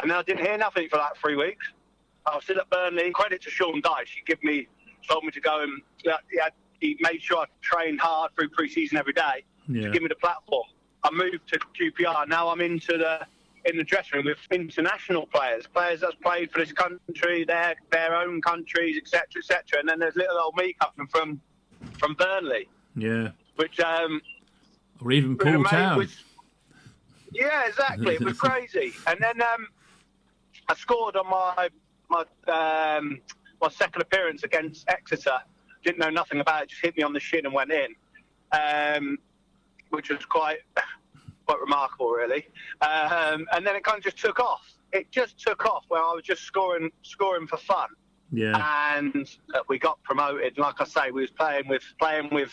[0.00, 1.66] and then I didn't hear nothing for like three weeks.
[2.26, 3.10] I was still at Burnley.
[3.12, 4.08] Credit to Sean Dyche.
[4.16, 4.68] He give me,
[5.08, 8.96] told me to go and he, had, he made sure I trained hard through pre-season
[8.98, 9.82] every day Yeah.
[9.84, 10.66] to give me the platform.
[11.04, 12.28] I moved to QPR.
[12.28, 13.26] Now I'm into the
[13.64, 18.14] in the dressing room with international players, players that's played for this country, their their
[18.16, 19.80] own countries, etc., etc.
[19.80, 21.40] And then there's little old me coming from
[21.98, 23.30] from Burnley, Yeah.
[23.56, 24.20] which um,
[25.00, 25.98] Or even Poole Town.
[25.98, 26.22] was-
[27.32, 28.14] yeah, exactly.
[28.14, 28.92] It was crazy.
[29.06, 29.66] And then um,
[30.68, 31.68] I scored on my
[32.12, 33.20] my um,
[33.60, 35.38] my second appearance against Exeter.
[35.84, 36.68] Didn't know nothing about it.
[36.68, 37.94] Just hit me on the shin and went in,
[38.52, 39.18] um,
[39.90, 40.58] which was quite
[41.46, 42.46] quite remarkable, really.
[42.80, 44.62] Um, and then it kind of just took off.
[44.92, 47.88] It just took off where I was just scoring scoring for fun
[48.32, 48.96] yeah.
[48.96, 50.58] and uh, we got promoted.
[50.58, 52.50] Like I say, we was playing with playing with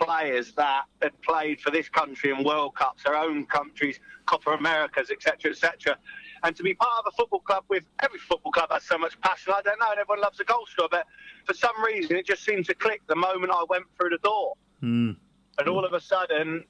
[0.00, 5.10] players that had played for this country in World Cups, their own countries, Copa Americas,
[5.10, 5.98] etc., etc.
[6.42, 9.20] And to be part of a football club with every football club has so much
[9.20, 9.52] passion.
[9.56, 11.06] I don't know, and everyone loves a goal scorer, but
[11.46, 14.54] for some reason it just seemed to click the moment I went through the door,
[14.80, 15.12] Hmm.
[15.58, 16.64] and all of a sudden.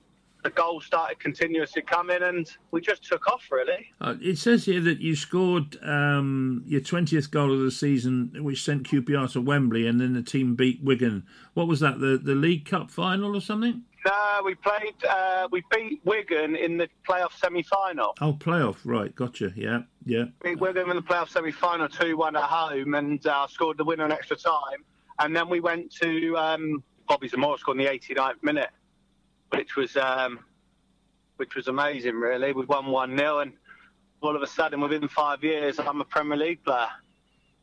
[0.44, 3.42] The goals started continuously coming, and we just took off.
[3.50, 8.30] Really, Uh, it says here that you scored um, your 20th goal of the season,
[8.44, 11.26] which sent QPR to Wembley, and then the team beat Wigan.
[11.54, 13.82] What was that, the, the League Cup final or something?
[14.04, 14.94] No, we played.
[15.08, 18.14] Uh, we beat Wigan in the playoff semi-final.
[18.20, 19.52] Oh, playoff, right, gotcha.
[19.56, 20.24] Yeah, yeah.
[20.42, 24.12] beat Wigan in the playoff semi-final, two-one at home, and uh, scored the winner in
[24.12, 24.84] extra time.
[25.18, 28.70] And then we went to um, Bobby Zamora scored in the 89th minute,
[29.50, 30.40] which was um,
[31.36, 32.14] which was amazing.
[32.14, 33.52] Really, we won one 0 and
[34.20, 36.88] all of a sudden, within five years, I'm a Premier League player.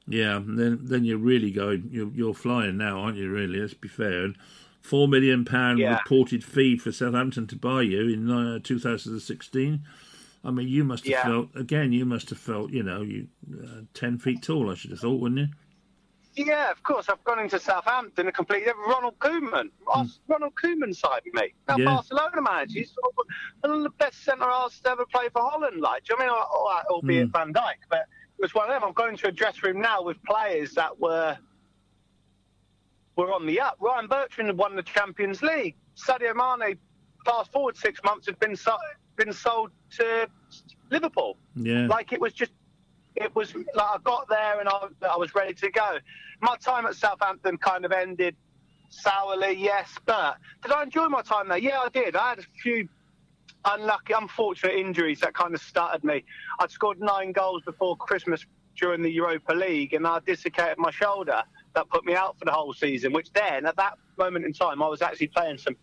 [0.07, 1.89] Yeah, then then you're really going.
[1.91, 3.29] You're, you're flying now, aren't you?
[3.29, 4.25] Really, let's be fair.
[4.25, 4.37] And
[4.85, 5.97] four million pound Yeah.
[5.97, 9.83] reported fee for Southampton to buy you in uh, 2016.
[10.43, 11.23] I mean, you must have Yeah.
[11.23, 11.91] felt again.
[11.91, 13.27] You must have felt, you know, you
[13.63, 14.69] uh, ten feet tall.
[14.71, 15.47] I should have thought, wouldn't you?
[16.45, 17.07] Yeah, of course.
[17.09, 19.69] I've gone into Southampton and completely Ronald Koeman.
[19.93, 21.55] Us- Ronald Koeman side, mate.
[21.67, 21.85] Now Yeah.
[21.85, 22.79] Barcelona manager.
[22.79, 22.93] He's
[23.61, 25.81] one of the best centre halves to ever play for Holland.
[25.81, 26.85] Like, do you know what I mean?
[26.91, 28.01] Albeit Van Dijk, but
[28.37, 28.83] it was one of them.
[28.83, 31.37] I'm going to a dressing room now with players that were
[33.15, 33.77] were on the up.
[33.79, 35.75] Ryan Bertrand had won the Champions League.
[35.95, 36.77] Sadio Mane,
[37.25, 38.77] fast forward six months, had been so,
[39.15, 40.27] been sold to
[40.91, 41.37] Liverpool.
[41.55, 41.87] Yeah.
[41.87, 42.51] Like it was just,
[43.15, 45.97] it was like I got there and I, I was ready to go.
[46.41, 48.35] My time at Southampton kind of ended
[48.89, 51.57] sourly, yes, but did I enjoy my time there?
[51.57, 52.15] Yeah, I did.
[52.15, 52.89] I had a few
[53.63, 56.23] unlucky, unfortunate injuries that kind of started me.
[56.59, 58.45] I'd scored nine goals before Christmas
[58.75, 61.41] during the Europa League and I dislocated my shoulder.
[61.75, 64.81] That put me out for the whole season, which then, at that moment in time,
[64.81, 65.75] I was actually playing some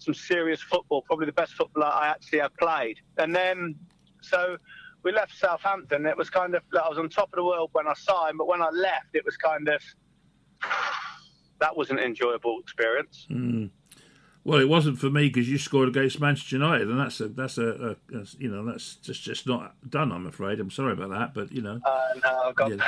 [0.00, 2.98] some serious football, probably the best football I actually have played.
[3.18, 3.76] And then,
[4.22, 4.56] so
[5.02, 6.06] we left Southampton.
[6.06, 8.46] It was kind of, I was on top of the world when I signed, but
[8.46, 9.82] when I left, it was kind of,
[11.60, 13.26] that was an enjoyable experience.
[13.28, 13.66] Hmm.
[14.42, 17.58] Well, it wasn't for me because you scored against Manchester United, and that's a that's
[17.58, 20.10] a, a, a you know that's just just not done.
[20.12, 20.60] I'm afraid.
[20.60, 22.86] I'm sorry about that, but you know, Uh, no, I've got, Yeah.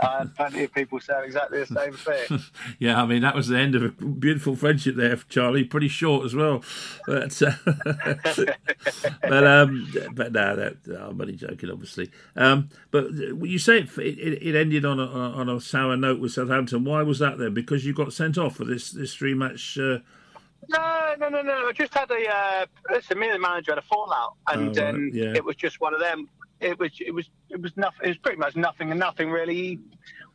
[0.18, 2.40] Had plenty of people saying exactly the same thing.
[2.78, 3.02] yeah.
[3.02, 5.64] I mean, that was the end of a beautiful friendship there, Charlie.
[5.64, 6.62] Pretty short as well,
[7.06, 7.52] but uh,
[9.22, 12.10] but um, but no, that I'm only joking, obviously.
[12.36, 16.32] Um, but you say it, it, it ended on a on a sour note with
[16.32, 16.84] Southampton.
[16.84, 17.54] Why was that then?
[17.54, 19.98] Because you got sent off for this this three match uh,
[20.68, 21.68] No, no, no, no.
[21.68, 23.18] I just had a uh, listen.
[23.18, 25.32] Me and the manager had a fallout, and Oh, right, um, yeah.
[25.34, 26.28] it was just one of them.
[26.60, 28.00] It was, it was, it was nothing.
[28.04, 29.78] It was pretty much nothing and nothing really.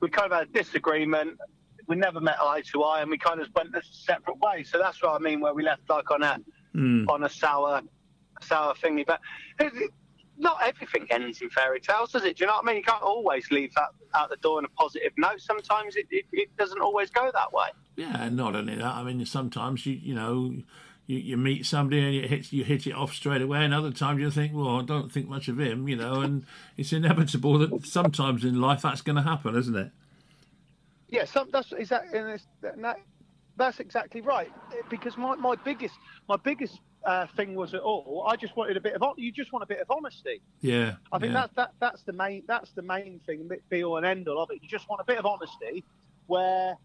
[0.02, 1.38] We kind of had a disagreement.
[1.88, 4.70] We never met eye to eye, and we kind of went a separate ways.
[4.72, 6.40] So that's what I mean, where we left like on a
[6.74, 7.06] Hmm.
[7.08, 7.82] on a sour,
[8.42, 9.06] sour thingy.
[9.06, 9.22] But
[9.60, 9.92] it, it-
[10.38, 12.36] not everything ends in fairy tales, does it?
[12.36, 12.76] Do you know what I mean?
[12.76, 15.40] You can't always leave that out the door on a positive note.
[15.40, 17.68] Sometimes it, it, it doesn't always go that way.
[17.96, 18.86] Yeah, not only that.
[18.86, 20.54] I mean, sometimes you you know
[21.08, 23.92] you, you meet somebody and you hit you hit it off straight away, and other
[23.92, 26.46] times you think, well, I don't think much of him, you know, and
[26.78, 29.92] it's inevitable that sometimes in life that's going to happen, isn't it?
[31.10, 32.20] Yeah, some, that's exactly
[32.62, 32.98] that,
[33.56, 34.52] that's exactly right.
[34.90, 35.96] Because my, my biggest
[36.28, 38.26] my biggest uh, thing was at all.
[38.28, 40.42] I just wanted a bit of you just want a bit of honesty.
[40.62, 41.42] Yeah, I think yeah.
[41.42, 44.50] that, that that's the main that's the main thing, be all and end all of
[44.50, 44.60] it.
[44.64, 45.84] You just want a bit of honesty,
[46.26, 46.76] where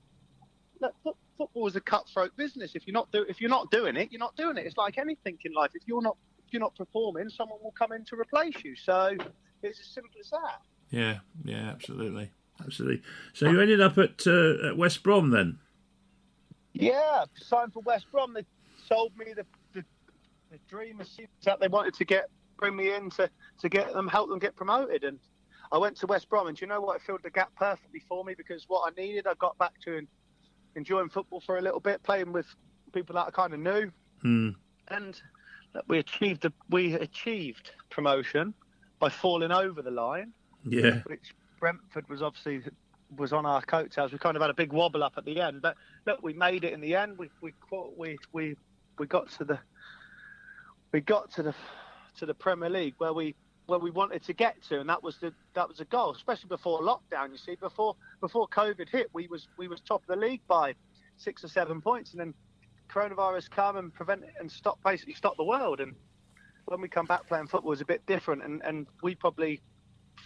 [0.80, 2.72] look, fo- football is a cutthroat business.
[2.74, 4.66] If you're not do if you're not doing it, you're not doing it.
[4.66, 5.70] It's like anything in life.
[5.74, 6.16] If you're not
[6.46, 8.74] if you're not performing, someone will come in to replace you.
[8.76, 9.16] So
[9.62, 10.60] it's as simple as that.
[10.90, 12.30] Yeah, yeah, absolutely,
[12.64, 13.02] absolutely.
[13.32, 15.58] So you ended up at, uh, at West Brom then?
[16.72, 18.34] Yeah, signed for West Brom.
[18.34, 18.44] They
[18.88, 19.84] sold me the the,
[20.50, 21.08] the dream of
[21.44, 22.28] that they wanted to get
[22.58, 25.18] bring me in to, to get them help them get promoted and
[25.72, 28.00] I went to West Brom and do you know what it filled the gap perfectly
[28.06, 30.08] for me because what I needed I got back to en-
[30.74, 32.46] enjoying football for a little bit playing with
[32.92, 33.90] people that I kind of knew
[34.22, 34.50] Hmm.
[34.88, 35.20] and
[35.72, 38.52] that we achieved the, we achieved promotion
[38.98, 40.32] by falling over the line
[40.64, 42.62] Yeah, which Brentford was obviously
[43.16, 44.12] was on our coattails.
[44.12, 46.64] We kind of had a big wobble up at the end, but look, we made
[46.64, 47.18] it in the end.
[47.18, 48.56] We we caught- we we
[48.98, 49.58] we got to the
[50.92, 51.54] we got to the
[52.18, 53.34] to the Premier League where we
[53.70, 56.48] where we wanted to get to, and that was the that was a goal, especially
[56.48, 57.30] before lockdown.
[57.30, 60.74] You see, before before COVID hit, we was we was top of the league by
[61.16, 62.34] six or seven points, and then
[62.88, 65.80] coronavirus come and prevent and stop basically stop the world.
[65.80, 65.94] And
[66.64, 69.60] when we come back playing football, is a bit different, and and we probably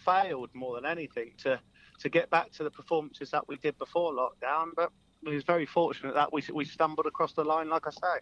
[0.04, 1.60] failed more than anything to
[2.00, 4.70] to get back to the performances that we did before lockdown.
[4.74, 4.90] But
[5.22, 8.20] we was very fortunate that we we stumbled across the line, like I say.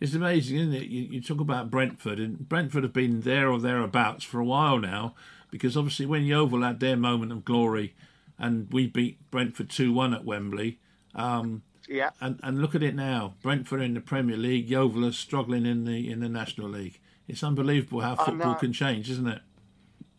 [0.00, 0.88] It's amazing, isn't it?
[0.88, 4.78] You, you talk about Brentford, and Brentford have been there or thereabouts for a while
[4.78, 5.14] now,
[5.50, 7.94] because obviously when Yeovil had their moment of glory,
[8.38, 10.78] and we beat Brentford two one at Wembley.
[11.14, 13.34] Um, Yeah, and and look at it now.
[13.42, 17.00] Brentford in the Premier League, Yeovil are struggling in the in the National League.
[17.28, 19.42] It's unbelievable how football can change, isn't it?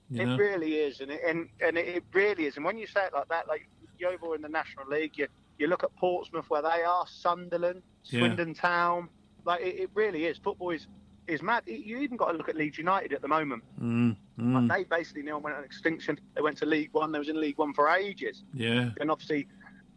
[0.09, 0.37] You it know?
[0.37, 2.57] really is, and it, and and it really is.
[2.57, 3.67] And when you say it like that, like
[3.97, 5.27] Yeovil in the National League, you
[5.57, 8.19] you look at Portsmouth where they are, Sunderland, Yeah.
[8.19, 9.09] Swindon Town.
[9.45, 10.37] Like it, it really is.
[10.37, 10.87] Football is
[11.27, 11.63] is mad.
[11.67, 13.63] You even got to look at Leeds United at the moment.
[13.81, 16.19] Mm, mm, Like, they basically nearly went on extinction.
[16.35, 17.11] They went to League One.
[17.11, 18.43] They was in League One for ages.
[18.53, 19.47] yeah, and obviously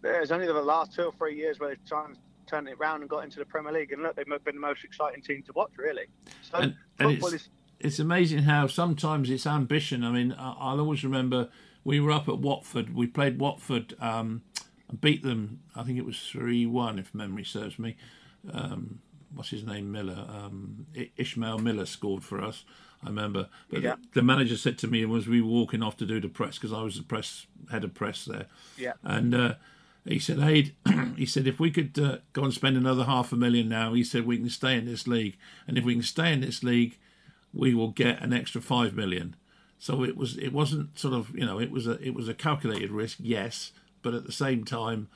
[0.02, 2.16] there's only the last two or three years where they've tried
[2.46, 4.84] turned it around and got into the Premier League, and look, they've been the most
[4.84, 6.04] exciting team to watch, really.
[6.42, 7.48] So And- and football it's- is
[7.80, 10.04] it's amazing how sometimes it's ambition.
[10.04, 11.48] I mean, I'll always remember
[11.84, 12.94] we were up at Watford.
[12.94, 14.42] We played Watford um,
[14.90, 15.60] and beat them.
[15.74, 17.96] I think it was three one, if memory serves me.
[18.52, 19.00] Um,
[19.34, 19.90] what's his name?
[19.92, 20.26] Miller.
[20.28, 22.64] Um, Ishmael Miller scored for us.
[23.02, 23.48] I remember.
[23.70, 23.96] But Yeah.
[24.14, 26.72] the, manager said to me as we were walking off to do the press because
[26.72, 28.46] I was the press head of press there.
[28.78, 28.94] Yeah.
[29.02, 29.54] And uh,
[30.06, 30.74] he said, "Aid,"
[31.16, 34.04] he said, if we could uh, go and spend another half a million now, he
[34.04, 36.98] said we can stay in this league, and if we can stay in this league,
[37.52, 39.36] we will get an extra five million.
[39.78, 42.34] So it was, it wasn't sort of, you know, it was a, it was a
[42.34, 43.72] calculated risk, yes,
[44.02, 45.08] but at the same time,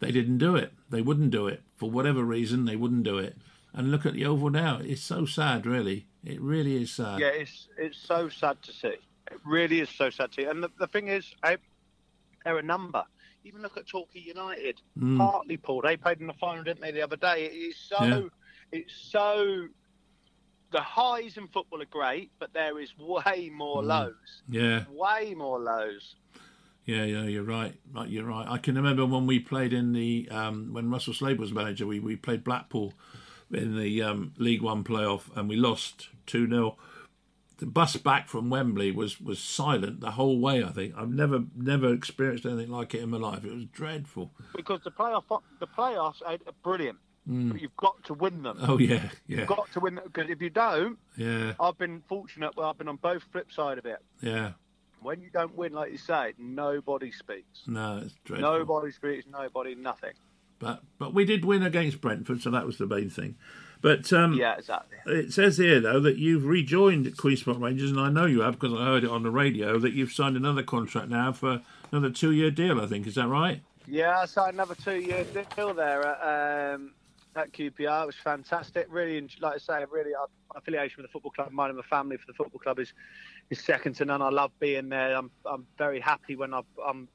[0.00, 0.72] they didn't do it.
[0.90, 2.64] They wouldn't do it for whatever reason.
[2.64, 3.36] They wouldn't do it.
[3.72, 4.80] And look at Yeovil now.
[4.82, 6.06] It's so sad, really.
[6.24, 7.20] It really is sad.
[7.20, 8.88] yeah, it's it's so sad to see.
[9.30, 10.48] It really is so sad to see.
[10.48, 11.32] And the, the thing is,
[12.44, 13.04] they're a number.
[13.44, 15.16] Even look at Torquay United, Mm.
[15.18, 15.82] Hartlepool.
[15.82, 17.44] They played in the final, didn't they, the other day?
[17.46, 18.20] It is so, Yeah.
[18.72, 19.68] it's so.
[20.72, 24.42] The highs in football are great, but there is way more lows.
[24.48, 24.84] Yeah.
[24.90, 26.14] Way more lows.
[26.84, 27.74] Yeah, yeah, you're right.
[27.92, 28.46] Right, you're right.
[28.48, 31.86] I can remember when we played in the um, when Russell Slade was manager.
[31.86, 32.94] We we played Blackpool
[33.52, 36.76] in the um, League One playoff, and we lost two 0
[37.58, 40.62] The bus back from Wembley was was silent the whole way.
[40.64, 43.44] I think I've never never experienced anything like it in my life.
[43.44, 44.32] It was dreadful.
[44.54, 45.24] because the playoff
[45.58, 46.98] the playoffs are brilliant.
[47.26, 48.58] But you've got to win them.
[48.60, 52.02] Oh yeah, yeah, You've got to win them because if you don't, yeah, I've been
[52.08, 52.56] fortunate.
[52.56, 53.98] Well, I've been on both flip side of it.
[54.20, 54.52] yeah.
[55.02, 57.62] When you don't win, like you say, nobody speaks.
[57.66, 58.50] No, it's dreadful.
[58.50, 59.26] Nobody speaks.
[59.30, 59.74] Nobody.
[59.74, 60.12] Nothing.
[60.60, 63.34] But but we did win against Brentford, so that was the main thing.
[63.80, 64.98] But um, Yeah, exactly.
[65.06, 68.60] It says here, though, that you've rejoined Queen's Park Rangers, and I know you have
[68.60, 72.10] because I heard it on the radio that you've signed another contract now for another
[72.10, 72.80] two-year deal.
[72.80, 73.62] I think is that right?
[73.88, 75.24] Yeah, I signed another two-year
[75.56, 76.92] deal there at um,
[77.34, 78.02] at QPR.
[78.02, 78.86] It was fantastic.
[78.90, 82.18] Really, like I say, really, our affiliation with the football club, mine and my family
[82.18, 82.92] for the football club is
[83.48, 84.20] is second to none.
[84.20, 85.16] I love being there.
[85.16, 87.08] I'm I'm very happy when I, I'm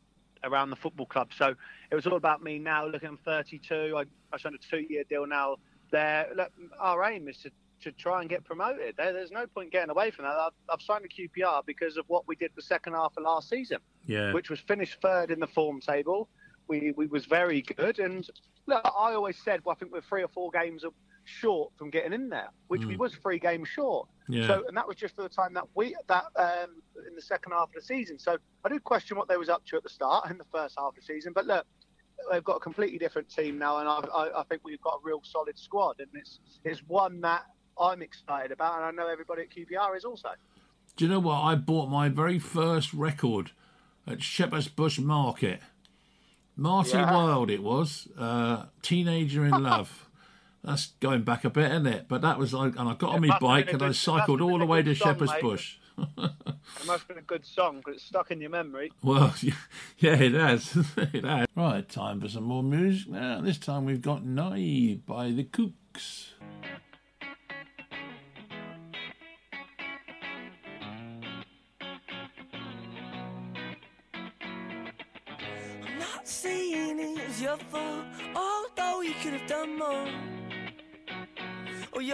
[0.46, 1.30] around the football club.
[1.38, 1.54] So
[1.92, 2.86] it was all about me now.
[2.88, 3.96] Looking, I'm 32.
[3.98, 5.58] I, I signed a two-year deal now.
[5.92, 8.96] There, look, our aim is to, to try and get promoted.
[8.98, 10.32] There, there's no point getting away from that.
[10.36, 13.50] I've, I've signed a QPR because of what we did the second half of last
[13.50, 14.34] season Yeah.
[14.34, 16.30] which was finished third in the form table.
[16.68, 18.28] We we was very good, and
[18.66, 20.84] look, I always said, well, I think we're three or four games
[21.26, 24.08] short from getting in there, which we was three games short.
[24.30, 24.48] Yeah.
[24.48, 27.52] So, and that was just for the time that we that um, in the second
[27.52, 28.18] half of the season.
[28.18, 30.76] So I do question what they was up to at the start in the first
[30.78, 31.66] half of the season, but look.
[32.32, 35.00] They've got a completely different team now, and I, I, I think we've got a
[35.04, 37.44] real solid squad, and it's it's one that
[37.80, 40.30] I'm excited about, and I know everybody at QPR is also.
[40.96, 41.42] Do you know what?
[41.42, 43.52] I bought my very first record
[44.08, 45.60] at Shepherd's Bush Market.
[46.56, 47.12] Marty Yeah.
[47.12, 48.08] Wilde, it was.
[48.18, 50.05] Uh, Teenager in Love.
[50.66, 52.08] That's going back a bit, isn't it?
[52.08, 54.42] But that was like, and I got on my bike and a I good- cycled
[54.42, 55.42] all the way to song, Shepherd's mate.
[55.42, 55.78] Bush.
[55.98, 56.08] It
[56.86, 58.92] must have been a good song because it's stuck in your memory.
[59.04, 59.34] Well,
[60.00, 60.76] yeah, it has.
[60.98, 61.48] it has.
[61.56, 63.42] Right, time for some more music now.
[63.42, 66.30] This time we've got Naive by the Kooks.
[75.32, 78.06] I'm not saying it was your fault,
[78.36, 80.08] although you could have done more.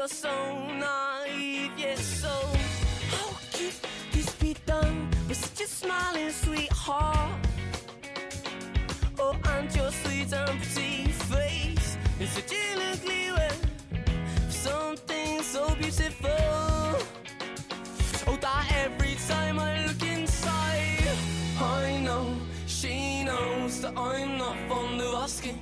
[0.01, 2.35] You're so naive, yes, so
[3.11, 3.73] how could
[4.11, 7.29] this be done with such a smiling sweetheart?
[9.19, 13.51] Oh, and your sweet and pretty face is such an ugly way
[14.49, 16.31] something so beautiful.
[18.25, 21.09] Oh, that every time I look inside,
[21.59, 25.61] I know she knows that I'm not fond of asking.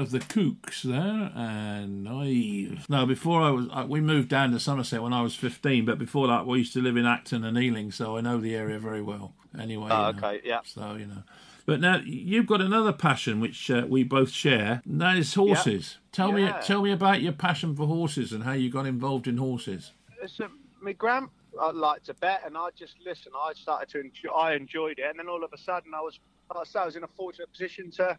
[0.00, 2.88] of the Kooks there and Naive.
[2.88, 5.98] Now, before I was, uh, we moved down to Somerset when I was 15, but
[5.98, 8.78] before that we used to live in Acton and Ealing, so I know the area
[8.78, 9.34] very well.
[9.58, 9.88] Anyway.
[9.90, 10.18] Oh, you know.
[10.18, 10.60] okay, yeah.
[10.64, 11.22] So, you know.
[11.66, 15.98] But now you've got another passion which uh, we both share, and that is horses.
[16.10, 19.36] Tell me, tell me about your passion for horses and how you got involved in
[19.36, 19.92] horses.
[20.26, 20.48] So
[20.80, 21.28] my grand,
[21.60, 23.32] I like to bet, and I just listen.
[23.36, 24.30] I started to enjoy.
[24.30, 26.18] I enjoyed it, and then all of a sudden, I was
[26.52, 28.18] like I say, I was in a fortunate position to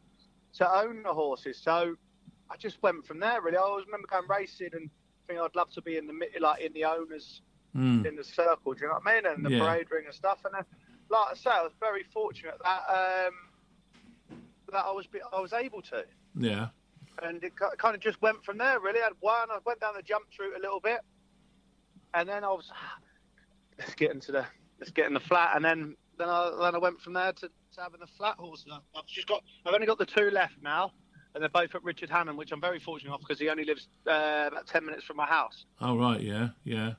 [0.53, 1.57] to own the horses.
[1.61, 1.95] So
[2.49, 3.41] I just went from there.
[3.41, 4.89] Really, I always remember going racing and
[5.27, 7.41] thinking I'd love to be in the mid- like in the owners
[7.75, 8.05] Mm.
[8.05, 8.73] in the circle.
[8.73, 9.25] Do you know what I mean?
[9.25, 9.59] And the Yeah.
[9.63, 10.43] parade ring and stuff.
[10.43, 10.65] And then,
[11.09, 13.33] like I say, I was very fortunate that um,
[14.73, 16.67] that I was be- I was able to Yeah.
[17.23, 18.81] and it kind of just went from there.
[18.81, 19.49] Really, I had one.
[19.49, 20.99] I went down the jump route a little bit,
[22.13, 22.69] and then I was
[23.79, 24.45] let's get into the
[24.79, 27.49] let's get in the flat, and then then I then I went from there to,
[27.75, 28.67] to having the flat horses.
[28.95, 30.91] I've just got I've only got the two left now,
[31.33, 33.87] and they're both at Richard Hannon, which I'm very fortunate of because he only lives
[34.07, 35.65] uh, about ten minutes from my house.
[35.79, 36.21] Oh right.
[36.21, 36.49] Yeah.
[36.63, 36.93] Yeah.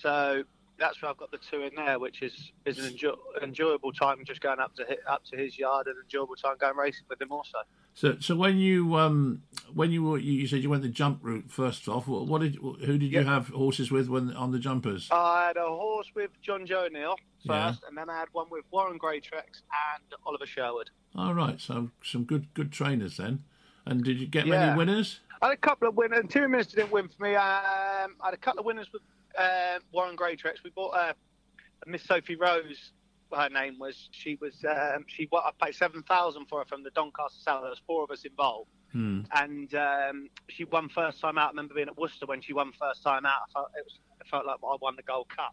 [0.00, 0.42] So
[0.78, 4.24] that's where I've got the two in there, which is is an enjoy, enjoyable time
[4.26, 7.20] just going up to hi- up to his yard and enjoyable time going racing with
[7.20, 7.58] him also.
[7.94, 9.42] So so when you um
[9.72, 12.06] when you were you said you went the jump route first off.
[12.08, 13.22] What, what did who did you Yeah.
[13.22, 15.08] have horses with when on the jumpers?
[15.10, 17.14] I had a horse with Jonjo O'Neill
[17.44, 17.70] Yeah.
[17.70, 19.62] first, and then I had one with Warren Greatrex
[19.94, 20.90] and Oliver Sherwood.
[21.14, 21.60] All right.
[21.60, 23.44] So some good good trainers then.
[23.86, 24.66] And did you get Yeah.
[24.66, 25.20] many winners?
[25.42, 26.24] I had a couple of winners.
[26.30, 27.34] Two minutes didn't win for me.
[27.34, 29.02] Um, I had a couple of winners with
[29.38, 30.62] um Warren Greatrex.
[30.64, 31.12] We bought uh,
[31.86, 32.92] Miss Sophie Rose.
[33.32, 34.08] Her name was.
[34.12, 34.64] She was.
[34.64, 35.28] Um, she.
[35.32, 37.62] I paid seven thousand for her from the Doncaster South.
[37.62, 39.22] There was four of us involved, Hmm.
[39.32, 41.46] and um, she won first time out.
[41.46, 43.40] I remember being at Worcester when she won first time out.
[43.48, 43.98] I felt it was.
[44.20, 45.52] It felt like I won the Gold Cup.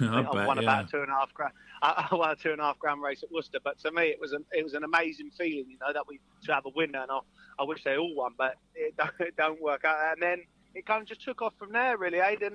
[0.00, 0.46] I I, bet.
[0.46, 0.62] won Yeah.
[0.62, 1.52] about two and a half grand.
[1.82, 4.04] I, I won a two and a half grand race at Worcester, but to me
[4.04, 6.70] it was an it was an amazing feeling, you know, that we to have a
[6.74, 7.18] winner, and I,
[7.58, 9.96] I wish they all won, but it don't, it don't work out.
[10.12, 10.42] And then
[10.74, 12.18] it kind of just took off from there, really.
[12.18, 12.54] Aiden,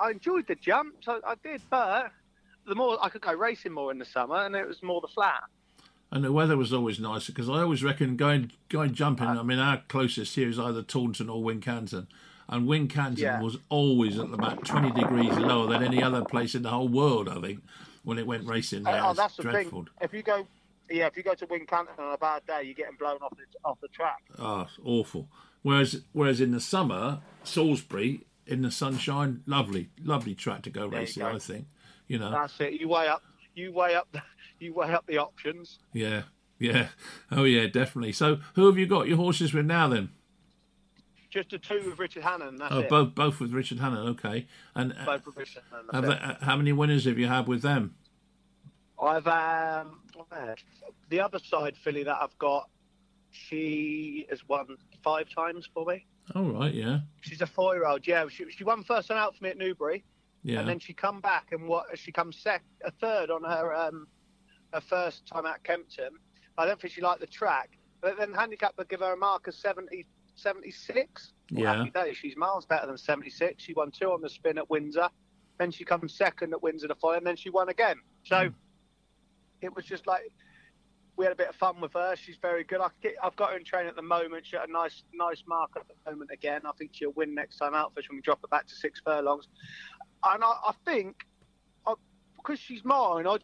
[0.00, 2.10] I enjoyed the jumps, I, I did, but
[2.66, 5.08] the more I could go racing more in the summer, and it was more the
[5.08, 5.42] flat.
[6.10, 9.26] And the weather was always nicer because I always reckon going going jumping.
[9.26, 12.06] Uh, I mean, our closest here is either Taunton or Wincanton,
[12.48, 13.40] and Wincanton Yeah.
[13.42, 17.28] was always at about twenty degrees lower than any other place in the whole world.
[17.28, 17.62] I think
[18.04, 19.84] when it went racing oh, there, oh, that's the dreadful.
[19.84, 19.92] thing.
[20.00, 20.46] If you go,
[20.90, 23.44] yeah, if you go to Wincanton on a bad day, you're getting blown off the
[23.64, 24.22] off the track.
[24.38, 25.28] Oh, awful.
[25.62, 30.90] Whereas whereas in the summer, Salisbury in the sunshine, lovely, lovely track to go you
[30.90, 31.22] racing.
[31.22, 31.28] go.
[31.30, 31.66] I think,
[32.06, 32.74] you know, That's it.
[32.80, 33.22] You weigh up,
[33.54, 34.22] you weigh up, the,
[34.58, 35.78] you weigh up the options.
[35.92, 36.22] yeah,
[36.58, 36.88] yeah,
[37.30, 38.12] oh yeah, definitely.
[38.12, 40.10] So who have you got your horses with now then?
[41.30, 42.58] Just the two with Richard Hannon.
[42.70, 42.88] Oh, it.
[42.88, 44.08] both both with Richard Hannon.
[44.08, 46.08] Okay, and uh, Both with Richard Hannon.
[46.08, 47.94] they, uh, how many winners have you had with them?
[49.00, 50.00] I've um,
[51.10, 52.68] the other side filly that I've got.
[53.30, 56.06] She has won five times for me.
[56.34, 58.06] All right, yeah, She's a four-year-old.
[58.06, 60.04] Yeah, she, she won first time out for me at Newbury,
[60.42, 60.60] yeah.
[60.60, 61.86] and then she come back and what?
[61.98, 64.06] She comes sec a third on her um,
[64.72, 66.10] her first time at Kempton.
[66.56, 69.46] I don't think she liked the track, but then handicap would give her a mark
[69.46, 70.06] of 70,
[70.38, 71.32] 76.
[71.50, 71.74] Yeah.
[71.74, 72.16] happy days.
[72.16, 73.62] She's miles better than 76.
[73.62, 75.08] She won two on the spin at Windsor.
[75.58, 77.96] Then she comes second at Windsor the following, and then she won again.
[78.24, 78.54] So hmm.
[79.60, 80.30] it was just like
[81.16, 82.14] we had a bit of fun with her.
[82.14, 82.80] She's very good.
[82.80, 82.88] I
[83.22, 84.46] I've got her in training at the moment.
[84.46, 86.62] She had a nice nice mark at the moment again.
[86.64, 89.00] I think she'll win next time out fish when we drop her back to six
[89.04, 89.48] furlongs.
[90.24, 91.16] And I, I think
[91.86, 91.94] I,
[92.36, 93.38] because she's mine, I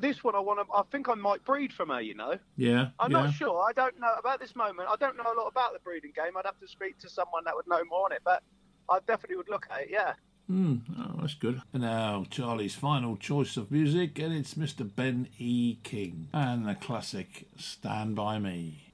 [0.00, 0.72] this one I want to.
[0.72, 2.00] I think I might breed from her.
[2.00, 2.38] You know.
[2.56, 3.22] yeah, I'm yeah.
[3.22, 3.64] not sure.
[3.68, 4.88] I don't know about this moment.
[4.90, 6.36] I don't know a lot about the breeding game.
[6.36, 8.42] I'd have to speak to someone that would know more on it, but
[8.88, 9.88] I definitely would look at it.
[9.90, 10.14] Yeah.
[10.46, 11.60] Hmm, oh, that's good.
[11.72, 14.88] And now Charlie's final choice of music, and it's Mr.
[14.94, 15.78] Ben E.
[15.82, 18.92] King and the classic "Stand by Me."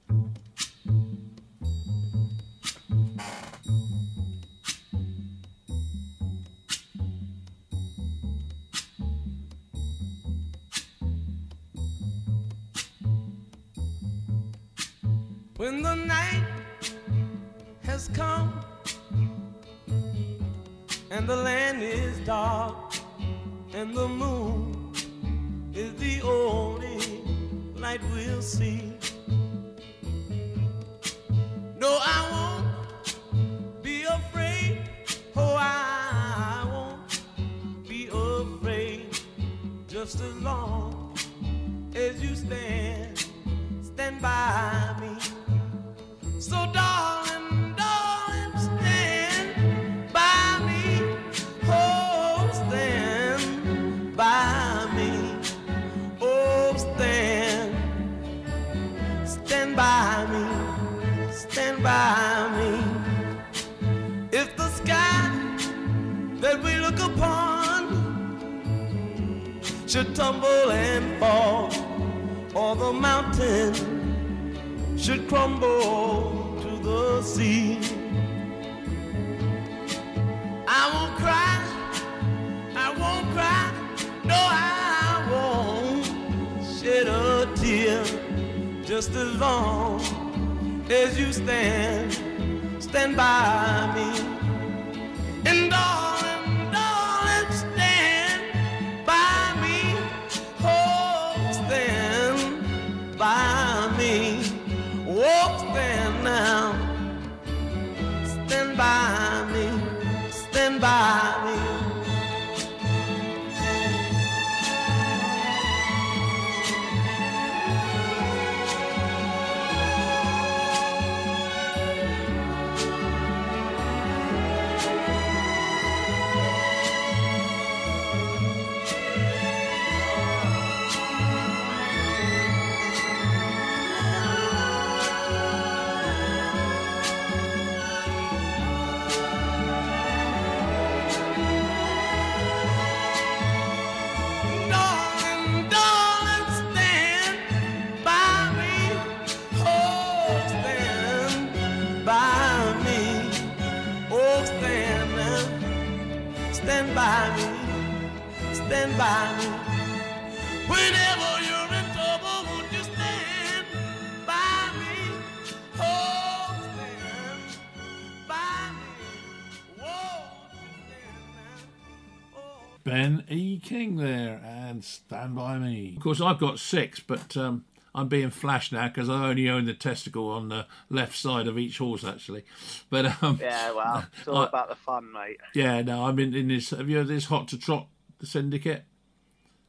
[176.03, 179.73] Course, I've got six, but um, I'm being flashed now because I only own the
[179.73, 182.43] testicle on the left side of each horse, actually.
[182.89, 185.37] But um, Yeah, well, it's all I- about the fun, mate.
[185.53, 186.71] yeah, no, I'm in, in this.
[186.71, 187.87] Have you heard this Hot to Trot
[188.19, 188.83] the syndicate?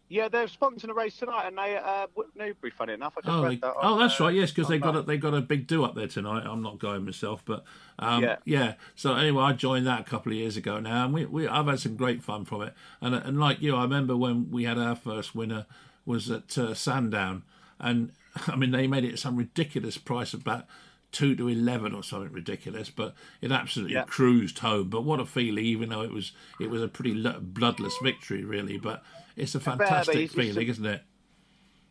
[0.07, 2.07] Yeah, they're sponsoring a race tonight, and they uh,
[2.37, 2.71] Newbury.
[2.71, 3.75] Funny enough, I just Oh, read they, that.
[3.83, 4.35] oh, that's uh, right.
[4.35, 6.45] Yes, because they got a, they got a big do up there tonight.
[6.47, 7.65] I'm not going myself, but
[7.99, 8.37] um, yeah.
[8.45, 8.75] Yeah.
[8.95, 11.67] So anyway, I joined that a couple of years ago now, and we, we I've
[11.67, 12.75] had some great fun from it.
[13.01, 15.65] And and like you, I remember when we had our first winner
[16.07, 17.43] was at uh, Sandown,
[17.79, 18.13] and
[18.47, 20.67] I mean they made it at some ridiculous price about
[21.13, 24.05] two to eleven or something ridiculous, but it absolutely Yeah.
[24.05, 24.89] cruised home.
[24.91, 28.79] But what a feeling, even though it was it was a pretty bloodless victory, really.
[28.79, 29.03] But
[29.37, 31.03] it's a fantastic it's feeling, isn't it?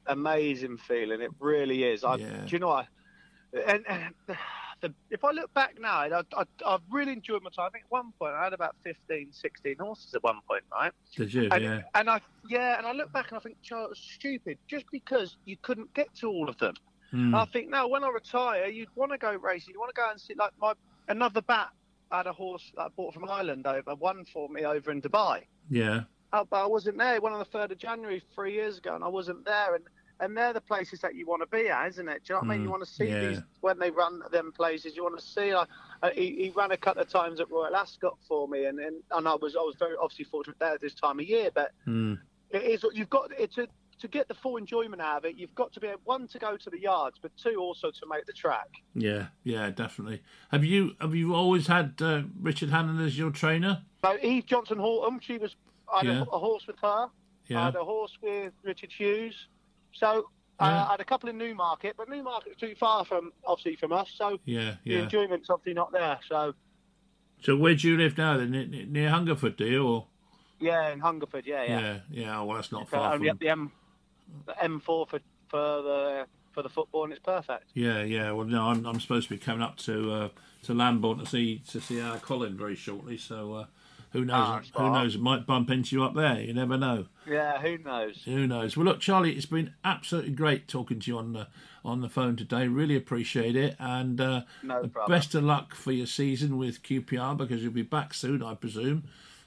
[0.08, 1.22] amazing feeling.
[1.22, 2.04] It really is.
[2.04, 2.46] I, Yeah.
[2.46, 2.88] Do you know what?
[3.68, 4.38] And, and
[4.84, 7.68] the, if I look back now, I, I, I've really enjoyed my time.
[7.68, 10.92] I think at one point I had about 15, 16 horses at one point, right?
[11.16, 11.48] Did you?
[11.50, 11.82] And, yeah.
[11.96, 12.20] and I,
[12.50, 15.94] yeah, and I look back and I think, Charles, was stupid just because you couldn't
[15.94, 16.76] get to all of them.
[17.12, 17.34] Hmm.
[17.34, 19.74] I think now when I retire, you'd want to go racing.
[19.74, 20.74] You want to go and see like my
[21.08, 21.70] another bat.
[22.12, 25.02] I had a horse that I bought from Ireland over, one for me over in
[25.02, 25.44] Dubai.
[25.70, 26.02] Yeah.
[26.34, 27.16] Oh, but I wasn't there.
[27.16, 29.76] It went on the third of January three years ago, and I wasn't there.
[29.76, 29.84] And
[30.20, 32.24] and they're the places that you want to be at, isn't it?
[32.26, 32.62] Do you know what I mean?
[32.62, 33.20] Mm, You want to see yeah.
[33.20, 34.96] these when they run them places.
[34.96, 35.54] You want to see.
[35.54, 35.68] Like,
[36.02, 39.02] uh, he, he ran a couple of times at Royal Ascot for me, and, and
[39.12, 41.50] and I was I was very obviously fortunate there at this time of year.
[41.54, 42.16] But Hmm.
[42.52, 43.48] it is you've got a
[44.00, 46.58] to get the full enjoyment out of it, you've got to be one to go
[46.58, 48.68] to the yards, but two also to make the track.
[48.96, 50.22] Yeah, yeah, definitely.
[50.52, 53.84] Have you have you always had uh, Richard Hannon as your trainer?
[54.04, 55.56] So Eve Johnson Houghton, she was
[55.94, 56.22] I had Yeah.
[56.24, 57.08] a, a horse with her.
[57.56, 59.36] I had a horse with Richard Hughes.
[59.94, 60.30] So
[60.62, 60.68] Yeah.
[60.68, 64.10] uh, I had a couple in Newmarket, but Newmarket's too far from obviously from us,
[64.16, 64.98] so yeah, yeah.
[64.98, 66.20] the enjoyment's obviously not there.
[66.30, 66.54] So
[67.42, 68.38] So where do you live now?
[68.38, 69.86] Then Ne- ne- near Hungerford, do you?
[69.88, 70.08] Or
[70.60, 71.80] yeah, in Hungerford, yeah, yeah.
[71.80, 72.42] yeah, yeah.
[72.42, 73.36] Well, that's not So far only from.
[73.36, 73.72] up the M,
[74.46, 75.20] the M4 for
[75.50, 77.72] for the for the football, and it's perfect.
[77.74, 78.32] Yeah, yeah.
[78.32, 80.30] Well, no, I'm I'm supposed to be coming up to uh,
[80.64, 83.18] to Lambourn to see to see our Colin very shortly.
[83.18, 83.66] So uh,
[84.14, 84.72] who knows?
[84.76, 85.16] Ah, who knows?
[85.16, 86.40] It might bump into you up there.
[86.40, 87.08] You never know.
[87.28, 88.22] Yeah, who knows?
[88.26, 88.78] Who knows?
[88.78, 91.48] Well, look, Charlie, it's been absolutely great talking to you on the
[91.84, 92.68] on the phone today.
[92.68, 97.62] Really appreciate it, and uh, No best of luck for your season with QPR because
[97.62, 99.04] you'll be back soon, I presume.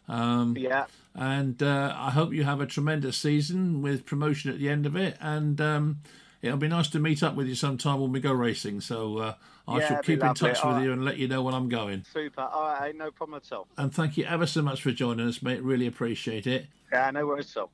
[0.09, 4.69] Um, Yeah, And uh, I hope you have a tremendous season with promotion at the
[4.69, 5.17] end of it.
[5.21, 6.01] And um,
[6.47, 8.80] it'll be nice to meet up with you sometime when we go racing.
[8.80, 9.34] So uh,
[9.68, 10.84] I Yeah, shall keep in touch All with right.
[10.84, 12.05] you and let you know when I'm going.
[12.12, 12.40] super.
[12.42, 13.66] All right, no problem at all.
[13.76, 15.62] And thank you ever so much for joining us, mate.
[15.62, 16.66] Really appreciate it.
[16.92, 17.70] Yeah, no worries at all.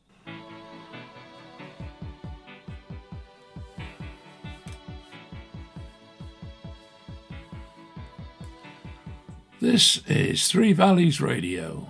[9.60, 11.86] This is Three Valleys Radio.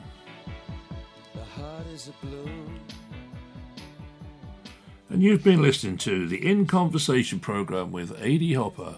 [5.12, 8.54] And you've been listening to the In Conversation program with A.D.
[8.54, 8.96] Hopper.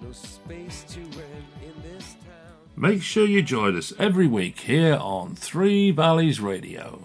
[0.00, 2.54] No space to rent in this town.
[2.76, 7.02] Make sure you join us every week here on Three Valleys Radio.